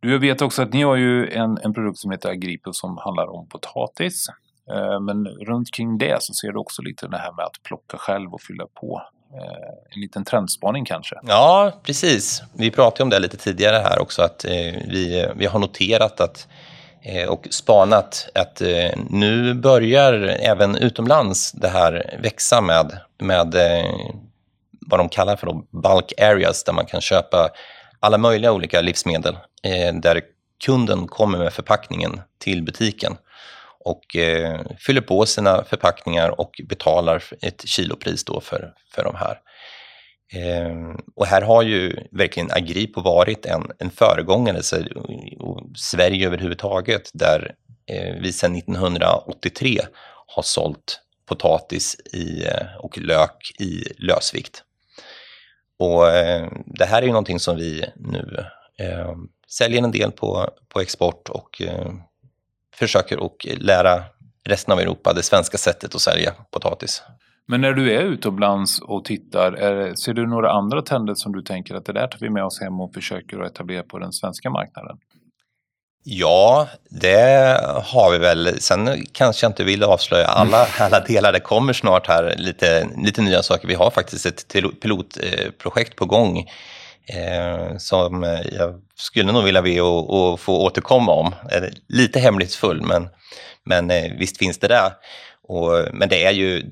Du 0.01 0.19
vet 0.19 0.43
också 0.43 0.63
att 0.63 0.73
ni 0.73 0.83
har 0.83 0.97
ju 0.97 1.31
en, 1.31 1.59
en 1.59 1.75
produkt 1.75 1.99
som 1.99 2.11
heter 2.11 2.29
Agripo 2.29 2.73
som 2.73 2.99
handlar 2.99 3.27
om 3.27 3.49
potatis. 3.49 4.27
Eh, 4.71 5.01
men 5.01 5.27
runt 5.27 5.71
kring 5.75 5.99
det 5.99 6.23
så 6.23 6.35
ser 6.35 6.53
du 6.53 6.59
också 6.59 6.83
lite 6.83 7.09
det 7.09 7.19
här 7.19 7.33
med 7.33 7.45
att 7.45 7.63
plocka 7.63 7.99
själv 7.99 8.35
och 8.35 8.41
fylla 8.41 8.65
på. 8.81 9.03
Eh, 9.35 9.95
en 9.95 10.01
liten 10.01 10.25
trendspaning 10.25 10.85
kanske? 10.85 11.17
Ja, 11.23 11.73
precis. 11.83 12.43
Vi 12.59 12.71
pratade 12.71 13.03
om 13.03 13.11
det 13.11 13.19
lite 13.19 13.37
tidigare 13.37 13.77
här 13.77 13.99
också 14.03 14.23
att 14.23 14.45
eh, 14.45 14.51
vi, 14.89 15.29
vi 15.37 15.47
har 15.47 15.59
noterat 15.59 16.21
att 16.21 16.49
eh, 17.03 17.29
och 17.29 17.49
spanat 17.51 18.29
att 18.35 18.61
eh, 18.61 18.91
nu 19.11 19.55
börjar 19.55 20.13
även 20.41 20.77
utomlands 20.77 21.53
det 21.53 21.69
här 21.69 22.19
växa 22.23 22.61
med, 22.61 22.99
med 23.19 23.55
eh, 23.55 23.91
vad 24.81 25.01
de 25.01 25.09
kallar 25.09 25.37
för 25.37 25.47
bulk 25.71 26.13
areas 26.21 26.65
där 26.65 26.73
man 26.73 26.87
kan 26.87 27.01
köpa 27.01 27.51
alla 28.01 28.19
möjliga 28.19 28.53
olika 28.53 28.81
livsmedel 28.81 29.35
eh, 29.63 29.95
där 29.95 30.23
kunden 30.65 31.07
kommer 31.07 31.39
med 31.39 31.53
förpackningen 31.53 32.21
till 32.39 32.63
butiken 32.63 33.17
och 33.85 34.17
eh, 34.17 34.61
fyller 34.79 35.01
på 35.01 35.27
sina 35.27 35.65
förpackningar 35.65 36.41
och 36.41 36.61
betalar 36.69 37.25
ett 37.43 37.69
kilopris 37.69 38.25
då 38.25 38.41
för, 38.41 38.75
för 38.95 39.05
de 39.05 39.15
här. 39.15 39.41
Eh, 40.33 40.97
och 41.17 41.27
här 41.27 41.43
har 41.43 41.63
ju 41.63 41.97
verkligen 42.11 42.51
Agripo 42.51 43.01
varit 43.01 43.47
en, 43.47 43.71
en 43.79 43.91
föregångare, 43.91 44.63
så, 44.63 44.77
och 45.39 45.61
Sverige 45.77 46.27
överhuvudtaget, 46.27 47.11
där 47.15 47.55
eh, 47.91 48.15
vi 48.23 48.33
sedan 48.33 48.57
1983 48.57 49.81
har 50.27 50.43
sålt 50.43 51.01
potatis 51.27 51.97
i, 52.13 52.45
eh, 52.45 52.77
och 52.79 52.99
lök 52.99 53.61
i 53.61 53.85
lösvikt. 53.99 54.65
Och 55.79 56.09
eh, 56.09 56.49
det 56.67 56.85
här 56.85 57.03
är 57.03 57.07
ju 57.07 57.13
någonting 57.13 57.41
som 57.41 57.57
vi 57.57 57.85
nu 57.97 58.37
eh, 58.79 59.15
säljer 59.49 59.83
en 59.83 59.91
del 59.91 60.13
på, 60.13 60.51
på 60.69 60.81
export 60.81 61.29
och 61.29 61.63
eh, 61.63 61.93
försöker 62.75 63.27
att 63.27 63.61
lära 63.61 64.05
resten 64.45 64.73
av 64.73 64.81
Europa 64.81 65.13
det 65.13 65.23
svenska 65.23 65.59
sättet 65.59 65.95
att 65.95 66.01
sälja 66.01 66.35
potatis. 66.51 67.03
Men 67.47 67.61
när 67.61 67.73
du 67.73 67.93
är 67.93 68.03
utomlands 68.03 68.81
och 68.81 69.05
tittar, 69.05 69.53
är, 69.53 69.95
ser 69.95 70.15
du 70.15 70.27
några 70.27 70.51
andra 70.51 70.83
trender 70.83 71.15
som 71.15 71.33
du 71.33 71.43
tänker 71.43 71.75
att 71.75 71.85
det 71.85 71.93
där 71.93 72.07
tar 72.07 72.19
vi 72.21 72.31
med 72.31 72.45
oss 72.45 72.61
hem 72.61 72.81
och 72.81 72.95
försöker 72.95 73.41
att 73.41 73.51
etablera 73.51 73.83
på 73.83 73.99
den 73.99 74.13
svenska 74.13 74.51
marknaden? 74.51 74.99
Ja, 76.03 76.69
det 76.89 77.61
har 77.85 78.11
vi 78.11 78.19
väl. 78.19 78.61
Sen 78.61 79.07
kanske 79.13 79.45
jag 79.45 79.51
inte 79.51 79.65
vill 79.65 79.83
avslöja 79.83 80.27
alla, 80.27 80.67
alla 80.79 81.01
delar. 81.01 81.33
Det 81.33 81.41
kommer 81.41 81.73
snart 81.73 82.07
här 82.07 82.35
lite, 82.39 82.89
lite 82.97 83.23
nya 83.23 83.43
saker. 83.43 83.69
Vi 83.69 83.75
har 83.75 83.91
faktiskt 83.91 84.27
ett 84.27 84.49
pilotprojekt 84.83 85.97
på 85.97 86.05
gång 86.05 86.39
eh, 87.07 87.77
som 87.79 88.23
jag 88.53 88.81
skulle 88.97 89.33
nog 89.33 89.45
vilja 89.45 89.63
be 89.63 89.71
att 89.81 90.41
få 90.41 90.65
återkomma 90.65 91.13
om. 91.13 91.35
Lite 91.89 92.21
hemlighetsfull, 92.21 92.83
men, 92.83 93.09
men 93.65 93.91
eh, 93.91 94.13
visst 94.19 94.39
finns 94.39 94.59
det 94.59 94.69
där. 94.69 94.93
Och, 95.49 95.85
men 95.93 96.09
det 96.09 96.25
är 96.25 96.33
ju, 96.33 96.65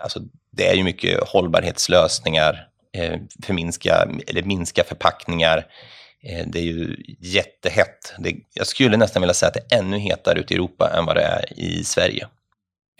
alltså, 0.00 0.20
det 0.50 0.68
är 0.68 0.74
ju 0.74 0.84
mycket 0.84 1.28
hållbarhetslösningar, 1.28 2.66
eh, 2.96 3.14
förminska, 3.46 4.08
eller 4.26 4.42
minska 4.42 4.84
förpackningar, 4.84 5.58
Eh, 5.58 5.64
det 6.22 6.58
är 6.58 6.62
ju 6.62 6.96
jättehett. 7.20 8.14
Det, 8.18 8.34
jag 8.54 8.66
skulle 8.66 8.96
nästan 8.96 9.22
vilja 9.22 9.34
säga 9.34 9.48
att 9.48 9.54
det 9.54 9.74
är 9.74 9.78
ännu 9.78 9.98
hetare 9.98 10.40
ute 10.40 10.54
i 10.54 10.56
Europa 10.56 10.90
än 10.98 11.06
vad 11.06 11.16
det 11.16 11.22
är 11.22 11.60
i 11.60 11.84
Sverige. 11.84 12.28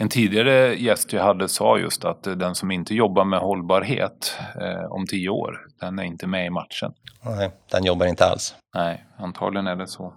En 0.01 0.09
tidigare 0.09 0.75
gäst 0.75 1.13
jag 1.13 1.23
hade 1.23 1.49
sa 1.49 1.79
just 1.79 2.05
att 2.05 2.23
den 2.23 2.55
som 2.55 2.71
inte 2.71 2.95
jobbar 2.95 3.25
med 3.25 3.39
hållbarhet 3.39 4.39
eh, 4.61 4.93
om 4.93 5.07
tio 5.07 5.29
år, 5.29 5.67
den 5.81 5.99
är 5.99 6.03
inte 6.03 6.27
med 6.27 6.47
i 6.47 6.51
matchen. 6.51 6.93
Nej, 7.25 7.51
den 7.71 7.85
jobbar 7.85 8.07
inte 8.07 8.25
alls. 8.25 8.55
Nej, 8.75 9.05
antagligen 9.17 9.67
är 9.67 9.77
det 9.77 9.87
så. 9.87 10.15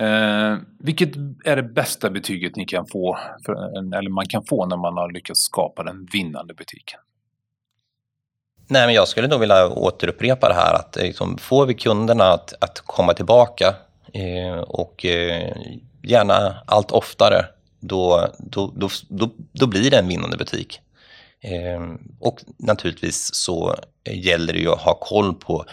Eh, 0.00 0.56
vilket 0.78 1.16
är 1.44 1.56
det 1.56 1.62
bästa 1.62 2.10
betyget 2.10 2.56
ni 2.56 2.64
kan 2.64 2.86
få, 2.86 3.18
för, 3.46 3.52
eller 3.98 4.10
man 4.10 4.26
kan 4.26 4.44
få 4.44 4.66
när 4.66 4.76
man 4.76 4.96
har 4.96 5.12
lyckats 5.12 5.40
skapa 5.40 5.82
den 5.82 6.08
vinnande 6.12 6.54
butiken? 6.54 7.00
Nej, 8.72 8.86
men 8.86 8.94
jag 8.94 9.08
skulle 9.08 9.28
nog 9.28 9.40
vilja 9.40 9.68
återupprepa 9.68 10.48
det 10.48 10.54
här 10.54 10.74
att 10.74 10.96
eh, 10.96 11.02
liksom, 11.02 11.38
får 11.38 11.66
vi 11.66 11.74
kunderna 11.74 12.24
att, 12.24 12.54
att 12.60 12.80
komma 12.80 13.14
tillbaka 13.14 13.74
eh, 14.12 14.60
och 14.60 15.04
eh, 15.04 15.56
gärna 16.02 16.62
allt 16.66 16.90
oftare, 16.90 17.46
då, 17.80 18.28
då, 18.38 18.72
då, 18.76 18.88
då, 19.08 19.30
då 19.52 19.66
blir 19.66 19.90
det 19.90 19.98
en 19.98 20.08
vinnande 20.08 20.36
butik. 20.36 20.80
Eh, 21.40 21.80
och 22.20 22.40
naturligtvis 22.58 23.34
så 23.34 23.76
gäller 24.10 24.52
det 24.52 24.58
ju 24.58 24.70
att 24.72 24.80
ha 24.80 24.94
koll 24.94 25.34
på 25.34 25.64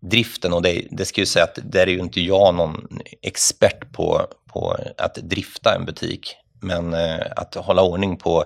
driften 0.00 0.52
och 0.52 0.62
det, 0.62 0.86
det 0.90 1.04
ska 1.04 1.20
ju 1.20 1.26
säga 1.26 1.44
att 1.44 1.58
där 1.62 1.86
är 1.86 1.90
ju 1.90 1.98
inte 1.98 2.20
jag 2.20 2.54
någon 2.54 3.00
expert 3.22 3.92
på, 3.92 4.26
på 4.52 4.76
att 4.96 5.14
drifta 5.14 5.74
en 5.74 5.84
butik. 5.84 6.36
Men 6.60 6.94
eh, 6.94 7.26
att 7.36 7.54
hålla 7.54 7.82
ordning 7.82 8.16
på 8.16 8.44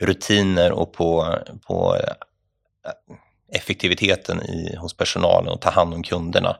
rutiner 0.00 0.72
och 0.72 0.92
på, 0.92 1.38
på 1.66 1.96
effektiviteten 3.52 4.42
i, 4.42 4.76
hos 4.76 4.96
personalen 4.96 5.52
och 5.52 5.60
ta 5.60 5.70
hand 5.70 5.94
om 5.94 6.02
kunderna. 6.02 6.56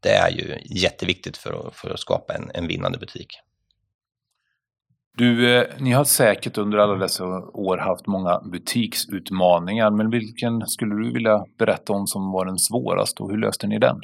Det 0.00 0.10
är 0.10 0.30
ju 0.30 0.58
jätteviktigt 0.64 1.36
för 1.36 1.66
att, 1.68 1.76
för 1.76 1.90
att 1.90 2.00
skapa 2.00 2.34
en, 2.34 2.50
en 2.54 2.66
vinnande 2.66 2.98
butik. 2.98 3.40
Du, 5.16 5.56
eh, 5.56 5.66
ni 5.78 5.92
har 5.92 6.04
säkert 6.04 6.58
under 6.58 6.78
alla 6.78 6.94
dessa 6.94 7.24
år 7.24 7.78
haft 7.78 8.06
många 8.06 8.40
butiksutmaningar, 8.40 9.90
men 9.90 10.10
vilken 10.10 10.66
skulle 10.66 10.94
du 10.94 11.12
vilja 11.12 11.44
berätta 11.58 11.92
om 11.92 12.06
som 12.06 12.32
var 12.32 12.44
den 12.44 12.58
svåraste 12.58 13.22
och 13.22 13.30
hur 13.30 13.38
löste 13.38 13.66
ni 13.66 13.78
den? 13.78 14.00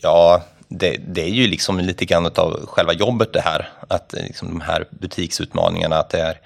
Ja, 0.00 0.42
det, 0.68 0.96
det 1.08 1.22
är 1.22 1.30
ju 1.30 1.46
liksom 1.46 1.78
lite 1.78 2.04
grann 2.04 2.26
av 2.26 2.66
själva 2.66 2.92
jobbet 2.92 3.32
det 3.32 3.40
här, 3.40 3.68
att 3.88 4.12
liksom 4.12 4.48
de 4.48 4.60
här 4.60 4.88
butiksutmaningarna, 4.90 5.96
att 5.96 6.10
det 6.10 6.20
är 6.20 6.40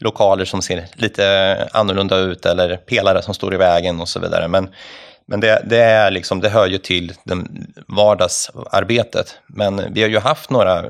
lokaler 0.00 0.44
som 0.44 0.62
ser 0.62 0.86
lite 0.94 1.68
annorlunda 1.72 2.18
ut 2.18 2.46
eller 2.46 2.76
pelare 2.76 3.22
som 3.22 3.34
står 3.34 3.54
i 3.54 3.56
vägen 3.56 4.00
och 4.00 4.08
så 4.08 4.20
vidare. 4.20 4.48
Men, 4.48 4.68
men 5.26 5.40
det, 5.40 5.62
det, 5.66 5.82
är 5.82 6.10
liksom, 6.10 6.40
det 6.40 6.48
hör 6.48 6.66
ju 6.66 6.78
till 6.78 7.12
den 7.24 7.66
vardagsarbetet. 7.88 9.38
Men 9.46 9.92
vi 9.94 10.02
har 10.02 10.08
ju 10.08 10.18
haft 10.18 10.50
några 10.50 10.84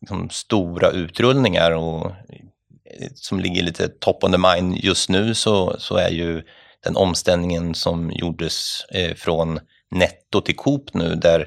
liksom, 0.00 0.30
stora 0.30 0.90
utrullningar 0.90 1.70
och 1.70 2.06
eh, 2.06 3.08
som 3.14 3.40
ligger 3.40 3.62
lite 3.62 3.88
top 3.88 4.24
on 4.24 4.32
the 4.32 4.38
mind 4.38 4.76
just 4.76 5.08
nu 5.08 5.34
så, 5.34 5.74
så 5.78 5.96
är 5.96 6.10
ju 6.10 6.42
den 6.84 6.96
omställningen 6.96 7.74
som 7.74 8.12
gjordes 8.12 8.84
eh, 8.94 9.14
från 9.14 9.60
Netto 9.90 10.40
till 10.40 10.56
Coop 10.56 10.94
nu 10.94 11.14
där 11.14 11.46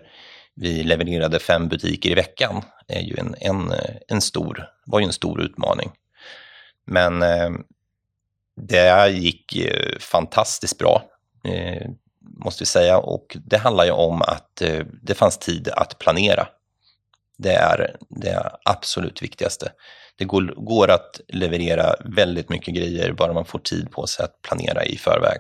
vi 0.55 0.83
levererade 0.83 1.39
fem 1.39 1.67
butiker 1.67 2.09
i 2.09 2.13
veckan 2.13 2.61
är 2.87 3.01
ju 3.01 3.15
en, 3.17 3.35
en, 3.39 3.71
eh, 3.71 3.95
en 4.07 4.21
stor, 4.21 4.67
var 4.85 4.99
ju 4.99 5.05
en 5.05 5.13
stor 5.13 5.41
utmaning. 5.41 5.91
Men 6.85 7.23
eh, 7.23 7.49
det 8.55 9.09
gick 9.09 9.55
eh, 9.55 9.99
fantastiskt 9.99 10.77
bra, 10.77 11.03
eh, 11.43 11.87
måste 12.21 12.61
vi 12.61 12.65
säga. 12.65 12.97
Och 12.97 13.37
det 13.45 13.57
handlar 13.57 13.85
ju 13.85 13.91
om 13.91 14.21
att 14.21 14.61
eh, 14.61 14.85
det 15.01 15.13
fanns 15.13 15.37
tid 15.37 15.67
att 15.67 15.99
planera. 15.99 16.47
Det 17.37 17.53
är 17.53 17.95
det 18.09 18.51
absolut 18.65 19.21
viktigaste. 19.21 19.71
det 20.17 20.25
går, 20.25 20.53
går 20.57 20.91
att 20.91 21.21
leverera 21.27 21.95
väldigt 22.05 22.49
mycket 22.49 22.75
grejer 22.75 23.11
bara 23.11 23.33
man 23.33 23.45
får 23.45 23.59
tid 23.59 23.91
på 23.91 24.07
sig 24.07 24.25
att 24.25 24.41
planera 24.41 24.85
i 24.85 24.97
förväg. 24.97 25.39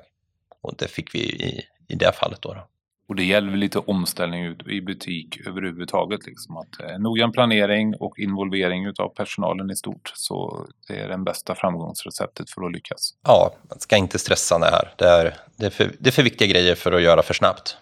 Och 0.61 0.75
det 0.77 0.87
fick 0.87 1.15
vi 1.15 1.19
i, 1.19 1.61
i 1.87 1.95
det 1.95 2.11
fallet 2.11 2.41
då. 2.41 2.53
då. 2.53 2.67
Och 3.07 3.15
det 3.15 3.23
gäller 3.23 3.57
lite 3.57 3.79
omställning 3.79 4.55
i 4.65 4.81
butik 4.81 5.47
överhuvudtaget. 5.47 6.27
Liksom 6.27 6.57
att 6.57 6.81
eh, 6.81 6.99
noggrann 6.99 7.31
planering 7.31 7.95
och 7.95 8.19
involvering 8.19 8.87
av 8.99 9.09
personalen 9.09 9.71
i 9.71 9.75
stort. 9.75 10.11
Så 10.15 10.67
det 10.87 10.99
är 10.99 11.09
det 11.09 11.17
bästa 11.17 11.55
framgångsreceptet 11.55 12.49
för 12.49 12.65
att 12.65 12.71
lyckas. 12.71 13.13
Ja, 13.23 13.55
man 13.69 13.79
ska 13.79 13.97
inte 13.97 14.19
stressa 14.19 14.59
det 14.59 14.65
här. 14.65 14.93
Det 14.97 15.05
är, 15.05 15.33
det 15.57 15.65
är, 15.65 15.69
för, 15.69 15.91
det 15.99 16.09
är 16.09 16.11
för 16.11 16.23
viktiga 16.23 16.47
grejer 16.47 16.75
för 16.75 16.91
att 16.91 17.01
göra 17.01 17.21
för 17.21 17.33
snabbt. 17.33 17.77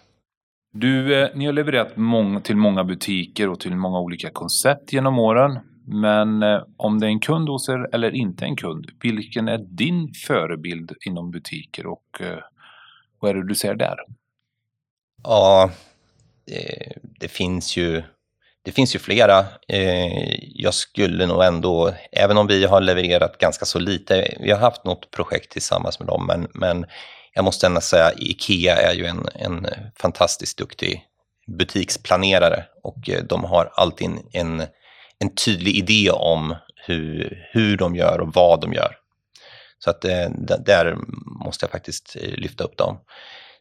Du, 0.72 1.22
eh, 1.22 1.28
ni 1.34 1.46
har 1.46 1.52
levererat 1.52 1.96
mång, 1.96 2.40
till 2.40 2.56
många 2.56 2.84
butiker 2.84 3.48
och 3.48 3.60
till 3.60 3.76
många 3.76 4.00
olika 4.00 4.30
koncept 4.30 4.92
genom 4.92 5.18
åren. 5.18 5.58
Men 5.86 6.42
eh, 6.42 6.62
om 6.76 7.00
det 7.00 7.06
är 7.06 7.10
en 7.10 7.20
kund 7.20 7.48
hos 7.48 7.68
er 7.68 7.88
eller 7.92 8.10
inte 8.10 8.44
en 8.44 8.56
kund, 8.56 8.90
vilken 9.02 9.48
är 9.48 9.58
din 9.58 10.12
förebild 10.26 10.92
inom 11.06 11.30
butiker 11.30 11.86
och 11.86 12.20
eh, 12.20 12.38
vad 13.20 13.30
är 13.30 13.34
det 13.34 13.48
du 13.48 13.54
ser 13.54 13.74
där? 13.74 13.96
Ja, 15.24 15.70
det, 16.46 16.92
det, 17.20 17.28
finns 17.28 17.76
ju 17.76 18.02
det 18.64 18.72
finns 18.72 18.94
ju 18.94 18.98
flera. 18.98 19.44
Eh, 19.68 20.34
jag 20.38 20.74
skulle 20.74 21.26
nog 21.26 21.44
ändå, 21.44 21.94
även 22.12 22.38
om 22.38 22.46
vi 22.46 22.64
har 22.64 22.80
levererat 22.80 23.38
ganska 23.38 23.64
så 23.64 23.78
lite, 23.78 24.36
vi 24.40 24.50
har 24.50 24.58
haft 24.58 24.84
något 24.84 25.10
projekt 25.10 25.52
tillsammans 25.52 25.98
med 25.98 26.08
dem, 26.08 26.26
men, 26.26 26.48
men 26.54 26.86
jag 27.34 27.44
måste 27.44 27.66
ändå 27.66 27.80
säga 27.80 28.12
IKEA 28.16 28.76
är 28.76 28.94
ju 28.94 29.06
en, 29.06 29.28
en 29.34 29.66
fantastiskt 29.96 30.58
duktig 30.58 31.04
butiksplanerare 31.46 32.64
och 32.82 33.08
eh, 33.08 33.24
de 33.24 33.44
har 33.44 33.70
alltid 33.74 34.06
en, 34.06 34.20
en, 34.32 34.66
en 35.18 35.34
tydlig 35.34 35.76
idé 35.76 36.10
om 36.10 36.56
hur, 36.86 37.38
hur 37.52 37.76
de 37.76 37.96
gör 37.96 38.20
och 38.20 38.34
vad 38.34 38.60
de 38.60 38.72
gör. 38.72 38.96
Så 39.78 39.90
att 39.90 40.04
eh, 40.04 40.30
där 40.58 40.96
måste 41.44 41.64
jag 41.64 41.70
faktiskt 41.70 42.16
lyfta 42.20 42.64
upp 42.64 42.76
dem. 42.76 42.98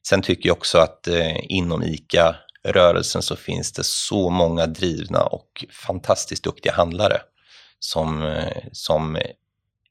Sen 0.07 0.21
tycker 0.21 0.49
jag 0.49 0.57
också 0.57 0.77
att 0.77 1.07
eh, 1.07 1.51
inom 1.51 1.83
ICA-rörelsen 1.83 3.21
så 3.21 3.35
finns 3.35 3.71
det 3.71 3.83
så 3.83 4.29
många 4.29 4.67
drivna 4.67 5.23
och 5.23 5.65
fantastiskt 5.71 6.43
duktiga 6.43 6.73
handlare 6.73 7.21
som, 7.79 8.23
eh, 8.23 8.63
som 8.71 9.17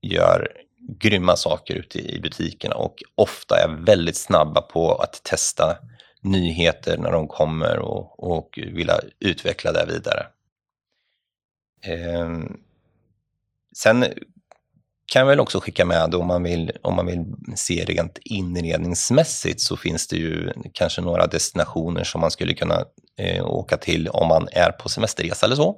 gör 0.03 0.53
grymma 0.99 1.37
saker 1.37 1.75
ute 1.75 1.99
i 1.99 2.21
butikerna 2.21 2.75
och 2.75 3.03
ofta 3.15 3.57
är 3.57 3.69
väldigt 3.69 4.17
snabba 4.17 4.61
på 4.61 4.95
att 4.95 5.23
testa 5.25 5.79
nyheter 6.21 6.99
när 6.99 7.13
de 7.13 7.29
kommer 7.29 7.79
och, 7.79 8.33
och 8.33 8.59
vilja 8.73 9.01
utveckla 9.21 9.73
det 9.73 9.87
vidare. 9.87 10.27
Eh, 11.85 12.29
sen 13.77 14.05
kan 15.11 15.21
jag 15.21 15.27
väl 15.27 15.41
också 15.41 15.61
skicka 15.61 15.85
med 15.85 16.15
om 16.15 16.27
man 16.27 16.43
vill, 16.43 16.73
om 16.83 16.97
man 16.97 17.07
vill 17.07 17.25
se 17.57 17.85
rent 17.85 18.19
inredningsmässigt 18.25 19.61
så 19.61 19.77
finns 19.77 20.09
det 20.09 20.17
ju 20.17 20.53
kanske 20.73 21.01
några 21.01 21.27
destinationer 21.27 22.05
som 22.05 22.21
man 22.21 22.31
skulle 22.31 22.55
kunna 22.55 22.85
eh, 23.19 23.47
åka 23.47 23.77
till 23.77 24.09
om 24.09 24.29
man 24.29 24.49
är 24.53 24.71
på 24.71 24.89
semesterresa 24.89 25.47
eller 25.47 25.57
så. 25.57 25.77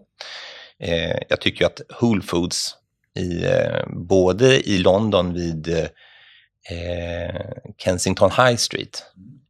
Eh, 0.81 1.17
jag 1.29 1.41
tycker 1.41 1.67
att 1.67 1.81
Whole 2.01 2.23
Foods 2.23 2.75
i, 3.19 3.45
eh, 3.45 3.87
både 3.87 4.69
i 4.69 4.79
London 4.79 5.35
vid 5.35 5.69
eh, 6.71 7.41
Kensington 7.79 8.31
High 8.31 8.57
Street 8.57 9.05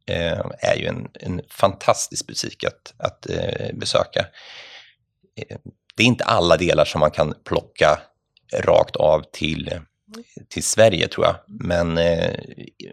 eh, 0.07 0.45
är 0.59 0.75
ju 0.75 0.87
en, 0.87 1.07
en 1.13 1.41
fantastisk 1.49 2.27
butik 2.27 2.63
att, 2.63 2.93
att 2.97 3.29
eh, 3.29 3.73
besöka. 3.73 4.25
Eh, 5.35 5.57
det 5.95 6.03
är 6.03 6.07
inte 6.07 6.23
alla 6.23 6.57
delar 6.57 6.85
som 6.85 6.99
man 6.99 7.11
kan 7.11 7.33
plocka 7.43 7.99
rakt 8.53 8.95
av 8.95 9.23
till, 9.31 9.79
till 10.49 10.63
Sverige 10.63 11.07
tror 11.07 11.25
jag. 11.25 11.35
Men 11.47 11.97
eh, 11.97 12.33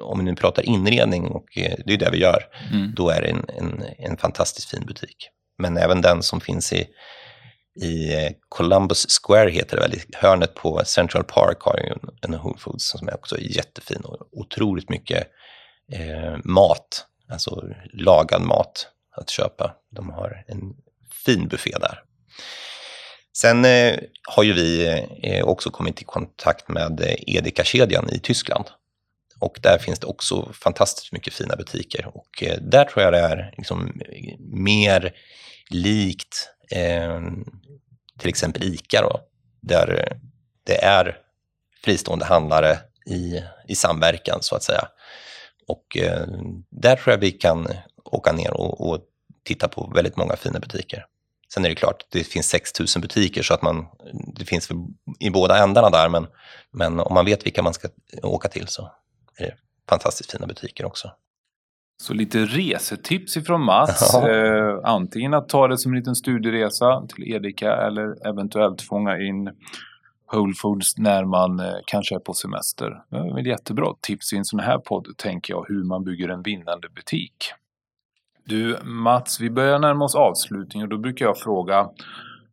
om 0.00 0.18
vi 0.18 0.24
nu 0.24 0.34
pratar 0.34 0.62
inredning 0.62 1.26
och 1.26 1.58
eh, 1.58 1.74
det 1.86 1.92
är 1.92 1.98
det 1.98 2.10
vi 2.10 2.18
gör, 2.18 2.44
mm. 2.72 2.92
då 2.96 3.10
är 3.10 3.22
det 3.22 3.28
en, 3.28 3.44
en, 3.48 3.84
en, 3.98 4.16
fantastiskt 4.16 4.70
fin 4.70 4.86
butik. 4.86 5.28
Men 5.58 5.76
även 5.76 6.00
den 6.00 6.22
som 6.22 6.40
finns 6.40 6.72
i, 6.72 6.86
i 7.82 8.14
eh, 8.14 8.30
Columbus 8.48 9.06
Square 9.22 9.50
heter 9.50 9.76
det 9.76 9.82
väl, 9.82 9.94
i 9.94 10.02
hörnet 10.12 10.54
på 10.54 10.82
Central 10.84 11.24
Park 11.24 11.60
har 11.60 11.78
ju 11.78 11.86
en, 11.86 12.10
en 12.22 12.40
Whole 12.40 12.58
Foods 12.58 12.88
som 12.88 13.08
är 13.08 13.14
också 13.14 13.38
jättefin 13.38 14.00
och 14.04 14.28
otroligt 14.32 14.88
mycket 14.88 15.26
eh, 15.92 16.36
mat, 16.44 17.06
alltså 17.28 17.64
lagad 17.92 18.42
mat 18.42 18.86
att 19.16 19.30
köpa. 19.30 19.74
De 19.90 20.10
har 20.10 20.44
en 20.48 20.74
fin 21.24 21.48
buffé 21.48 21.76
där. 21.80 22.02
Sen 23.40 23.64
eh, 23.64 23.98
har 24.28 24.42
ju 24.42 24.52
vi 24.52 24.86
eh, 25.22 25.44
också 25.44 25.70
kommit 25.70 26.02
i 26.02 26.04
kontakt 26.04 26.68
med 26.68 27.00
eh, 27.00 27.14
Edeka-kedjan 27.26 28.10
i 28.10 28.18
Tyskland. 28.18 28.64
Och 29.38 29.58
där 29.62 29.78
finns 29.78 29.98
det 29.98 30.06
också 30.06 30.52
fantastiskt 30.52 31.12
mycket 31.12 31.34
fina 31.34 31.56
butiker. 31.56 32.10
Och 32.14 32.42
eh, 32.42 32.58
där 32.60 32.84
tror 32.84 33.04
jag 33.04 33.12
det 33.12 33.18
är 33.18 33.54
liksom 33.56 34.00
mer 34.52 35.12
likt 35.70 36.48
eh, 36.70 37.20
till 38.18 38.28
exempel 38.28 38.62
ICA 38.62 39.02
då, 39.02 39.20
där 39.60 40.18
det 40.64 40.84
är 40.84 41.16
fristående 41.84 42.24
handlare 42.24 42.78
i, 43.06 43.42
i 43.68 43.74
samverkan 43.74 44.38
så 44.42 44.56
att 44.56 44.62
säga. 44.62 44.88
Och 45.68 45.96
eh, 45.96 46.26
där 46.70 46.96
tror 46.96 47.12
jag 47.12 47.20
vi 47.20 47.32
kan 47.32 47.68
åka 48.04 48.32
ner 48.32 48.50
och, 48.50 48.88
och 48.88 49.00
titta 49.44 49.68
på 49.68 49.92
väldigt 49.94 50.16
många 50.16 50.36
fina 50.36 50.60
butiker. 50.60 51.06
Sen 51.54 51.64
är 51.64 51.68
det 51.68 51.74
klart, 51.74 52.06
det 52.10 52.24
finns 52.24 52.48
6000 52.48 53.02
butiker 53.02 53.42
så 53.42 53.54
att 53.54 53.62
man, 53.62 53.86
det 54.34 54.44
finns 54.44 54.68
i 55.20 55.30
båda 55.30 55.58
ändarna 55.58 55.90
där, 55.90 56.08
men, 56.08 56.26
men 56.70 57.00
om 57.00 57.14
man 57.14 57.24
vet 57.24 57.46
vilka 57.46 57.62
man 57.62 57.74
ska 57.74 57.88
åka 58.22 58.48
till 58.48 58.68
så 58.68 58.90
är 59.38 59.44
det 59.44 59.54
fantastiskt 59.88 60.32
fina 60.32 60.46
butiker 60.46 60.84
också. 60.84 61.10
Så 62.02 62.14
lite 62.14 62.44
resetips 62.44 63.36
ifrån 63.36 63.64
Mats. 63.64 64.10
Ja. 64.12 64.30
Eh, 64.30 64.80
antingen 64.84 65.34
att 65.34 65.48
ta 65.48 65.68
det 65.68 65.78
som 65.78 65.92
en 65.92 65.98
liten 65.98 66.14
studieresa 66.14 67.06
till 67.08 67.32
Edeka 67.32 67.76
eller 67.76 68.26
eventuellt 68.28 68.82
fånga 68.82 69.18
in 69.18 69.50
Whole 70.32 70.54
Foods 70.54 70.98
när 70.98 71.24
man 71.24 71.60
eh, 71.60 71.74
kanske 71.86 72.14
är 72.14 72.18
på 72.18 72.34
semester. 72.34 73.02
Det 73.10 73.16
är 73.16 73.34
väl 73.34 73.46
jättebra 73.46 73.94
tips 74.00 74.32
i 74.32 74.36
en 74.36 74.44
sån 74.44 74.60
här 74.60 74.78
podd, 74.78 75.06
tänker 75.16 75.54
jag, 75.54 75.64
hur 75.68 75.84
man 75.84 76.04
bygger 76.04 76.28
en 76.28 76.42
vinnande 76.42 76.88
butik. 76.88 77.52
Du 78.50 78.78
Mats, 78.82 79.40
vi 79.40 79.50
börjar 79.50 79.78
närma 79.78 80.04
oss 80.04 80.14
avslutning 80.14 80.82
och 80.82 80.88
då 80.88 80.98
brukar 80.98 81.24
jag 81.24 81.38
fråga 81.38 81.90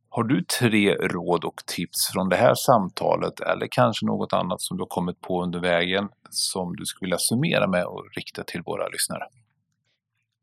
Har 0.10 0.24
du 0.24 0.44
tre 0.44 0.96
råd 0.96 1.44
och 1.44 1.62
tips 1.66 2.08
från 2.14 2.30
det 2.30 2.36
här 2.36 2.56
samtalet 2.56 3.40
eller 3.40 3.68
kanske 3.72 4.06
något 4.06 4.34
annat 4.34 4.62
som 4.62 4.78
du 4.78 4.82
har 4.82 4.88
kommit 4.88 5.22
på 5.22 5.44
under 5.44 5.60
vägen 5.60 6.10
som 6.30 6.76
du 6.76 6.86
skulle 6.86 7.08
vilja 7.08 7.18
summera 7.20 7.68
med 7.68 7.86
och 7.86 8.06
rikta 8.16 8.44
till 8.44 8.62
våra 8.62 8.88
lyssnare? 8.88 9.24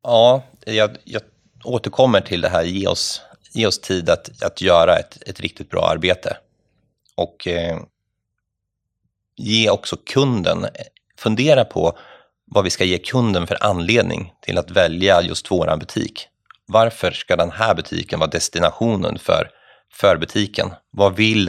Ja, 0.02 0.42
jag, 0.66 0.90
jag 1.04 1.22
återkommer 1.64 2.20
till 2.20 2.40
det 2.40 2.48
här, 2.48 2.64
ge 2.64 2.86
oss, 2.86 3.22
ge 3.52 3.66
oss 3.66 3.80
tid 3.80 4.10
att, 4.10 4.42
att 4.42 4.60
göra 4.60 4.96
ett, 4.96 5.28
ett 5.28 5.40
riktigt 5.40 5.70
bra 5.70 5.88
arbete. 5.94 6.36
Och 7.16 7.48
eh, 7.48 7.78
ge 9.36 9.70
också 9.70 9.96
kunden, 10.06 10.66
fundera 11.18 11.64
på 11.64 11.98
vad 12.46 12.64
vi 12.64 12.70
ska 12.70 12.84
ge 12.84 12.98
kunden 12.98 13.46
för 13.46 13.64
anledning 13.64 14.32
till 14.40 14.58
att 14.58 14.70
välja 14.70 15.22
just 15.22 15.50
våran 15.50 15.78
butik. 15.78 16.28
Varför 16.66 17.10
ska 17.10 17.36
den 17.36 17.50
här 17.50 17.74
butiken 17.74 18.18
vara 18.18 18.30
destinationen 18.30 19.18
för, 19.18 19.50
för 19.92 20.16
butiken? 20.16 20.70
Vad 20.90 21.16
vill, 21.16 21.48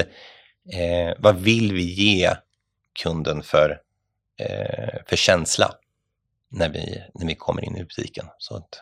eh, 0.73 1.13
vad 1.17 1.35
vill 1.35 1.73
vi 1.73 1.83
ge 1.83 2.35
kunden 3.03 3.43
för, 3.43 3.79
eh, 4.39 4.95
för 5.07 5.15
känsla 5.15 5.71
när 6.51 6.69
vi, 6.69 7.03
när 7.13 7.27
vi 7.27 7.35
kommer 7.35 7.65
in 7.65 7.77
i 7.77 7.83
butiken? 7.83 8.25
Så 8.37 8.55
att, 8.55 8.81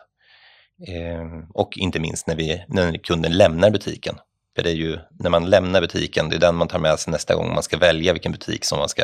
eh, 0.88 1.48
och 1.54 1.78
inte 1.78 2.00
minst 2.00 2.26
när, 2.26 2.36
vi, 2.36 2.64
när 2.68 2.98
kunden 2.98 3.32
lämnar 3.32 3.70
butiken. 3.70 4.18
För 4.56 4.62
det 4.62 4.70
är 4.70 4.74
ju 4.74 4.98
när 5.10 5.30
man 5.30 5.50
lämnar 5.50 5.80
butiken, 5.80 6.28
det 6.28 6.36
är 6.36 6.40
den 6.40 6.54
man 6.54 6.68
tar 6.68 6.78
med 6.78 6.98
sig 6.98 7.10
nästa 7.12 7.34
gång 7.34 7.54
man 7.54 7.62
ska 7.62 7.76
välja 7.76 8.12
vilken 8.12 8.32
butik 8.32 8.64
som 8.64 8.78
man 8.78 8.88
ska, 8.88 9.02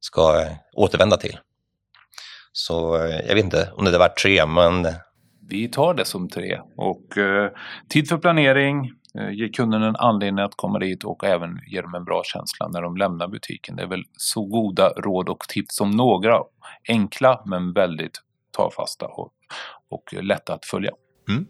ska 0.00 0.46
återvända 0.72 1.16
till. 1.16 1.38
Så 2.58 2.96
eh, 2.96 3.20
jag 3.26 3.34
vet 3.34 3.44
inte 3.44 3.72
om 3.76 3.84
det 3.84 3.90
är 3.90 3.98
värt 3.98 4.22
tre, 4.22 4.46
men... 4.46 4.86
Vi 5.48 5.68
tar 5.68 5.94
det 5.94 6.04
som 6.04 6.28
tre. 6.28 6.60
Och 6.76 7.18
eh, 7.18 7.50
tid 7.88 8.08
för 8.08 8.18
planering, 8.18 8.92
eh, 9.18 9.30
ge 9.30 9.48
kunden 9.48 9.82
en 9.82 9.96
anledning 9.96 10.44
att 10.44 10.56
komma 10.56 10.78
dit 10.78 11.04
och 11.04 11.24
även 11.24 11.60
ge 11.66 11.80
dem 11.80 11.94
en 11.94 12.04
bra 12.04 12.22
känsla 12.24 12.68
när 12.68 12.82
de 12.82 12.96
lämnar 12.96 13.28
butiken. 13.28 13.76
Det 13.76 13.82
är 13.82 13.86
väl 13.86 14.04
så 14.16 14.44
goda 14.44 14.88
råd 14.88 15.28
och 15.28 15.40
tips 15.48 15.76
som 15.76 15.90
några. 15.90 16.42
Enkla 16.88 17.42
men 17.46 17.72
väldigt 17.72 18.20
tafasta 18.56 19.06
och, 19.06 19.32
och 19.90 20.22
lätta 20.22 20.54
att 20.54 20.64
följa. 20.64 20.92
Mm. 21.28 21.46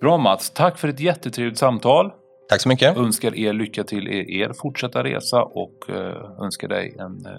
Bra 0.00 0.18
Mats, 0.18 0.50
tack 0.50 0.78
för 0.78 0.88
ett 0.88 1.00
jättetrevligt 1.00 1.58
samtal. 1.58 2.12
Tack 2.48 2.60
så 2.60 2.68
mycket. 2.68 2.96
Önskar 2.96 3.38
er 3.38 3.52
lycka 3.52 3.84
till 3.84 4.08
i 4.08 4.38
er 4.40 4.52
fortsatta 4.52 5.04
resa 5.04 5.42
och 5.42 5.90
eh, 5.90 6.44
önskar 6.44 6.68
dig 6.68 6.96
en 6.98 7.26
eh, 7.26 7.32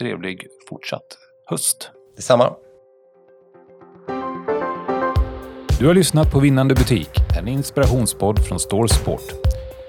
trevlig 0.00 0.46
fortsatt 0.68 1.18
höst. 1.46 1.90
Detsamma. 2.16 2.52
Du 5.78 5.86
har 5.86 5.94
lyssnat 5.94 6.30
på 6.32 6.40
Vinnande 6.40 6.74
butik, 6.74 7.10
en 7.38 7.48
inspirationspodd 7.48 8.46
från 8.46 8.60
Store 8.60 8.88
Sport. 8.88 9.32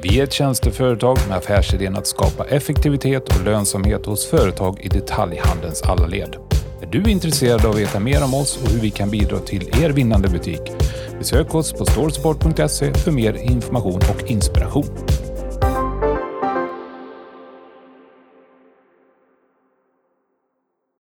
Vi 0.01 0.19
är 0.19 0.23
ett 0.23 0.33
tjänsteföretag 0.33 1.17
med 1.27 1.37
affärsidén 1.37 1.95
att 1.95 2.07
skapa 2.07 2.45
effektivitet 2.45 3.29
och 3.29 3.45
lönsamhet 3.45 4.05
hos 4.05 4.27
företag 4.27 4.79
i 4.81 4.89
detaljhandelns 4.89 5.81
alla 5.81 6.07
led. 6.07 6.35
Är 6.81 6.87
du 6.87 7.11
intresserad 7.11 7.65
av 7.65 7.71
att 7.71 7.77
veta 7.77 7.99
mer 7.99 8.23
om 8.23 8.33
oss 8.33 8.59
och 8.63 8.71
hur 8.71 8.81
vi 8.81 8.89
kan 8.89 9.09
bidra 9.09 9.39
till 9.39 9.83
er 9.83 9.89
vinnande 9.89 10.29
butik? 10.29 10.61
Besök 11.19 11.55
oss 11.55 11.73
på 11.73 11.85
storesport.se 11.85 12.93
för 12.93 13.11
mer 13.11 13.33
information 13.33 14.01
och 14.09 14.31
inspiration. 14.31 14.85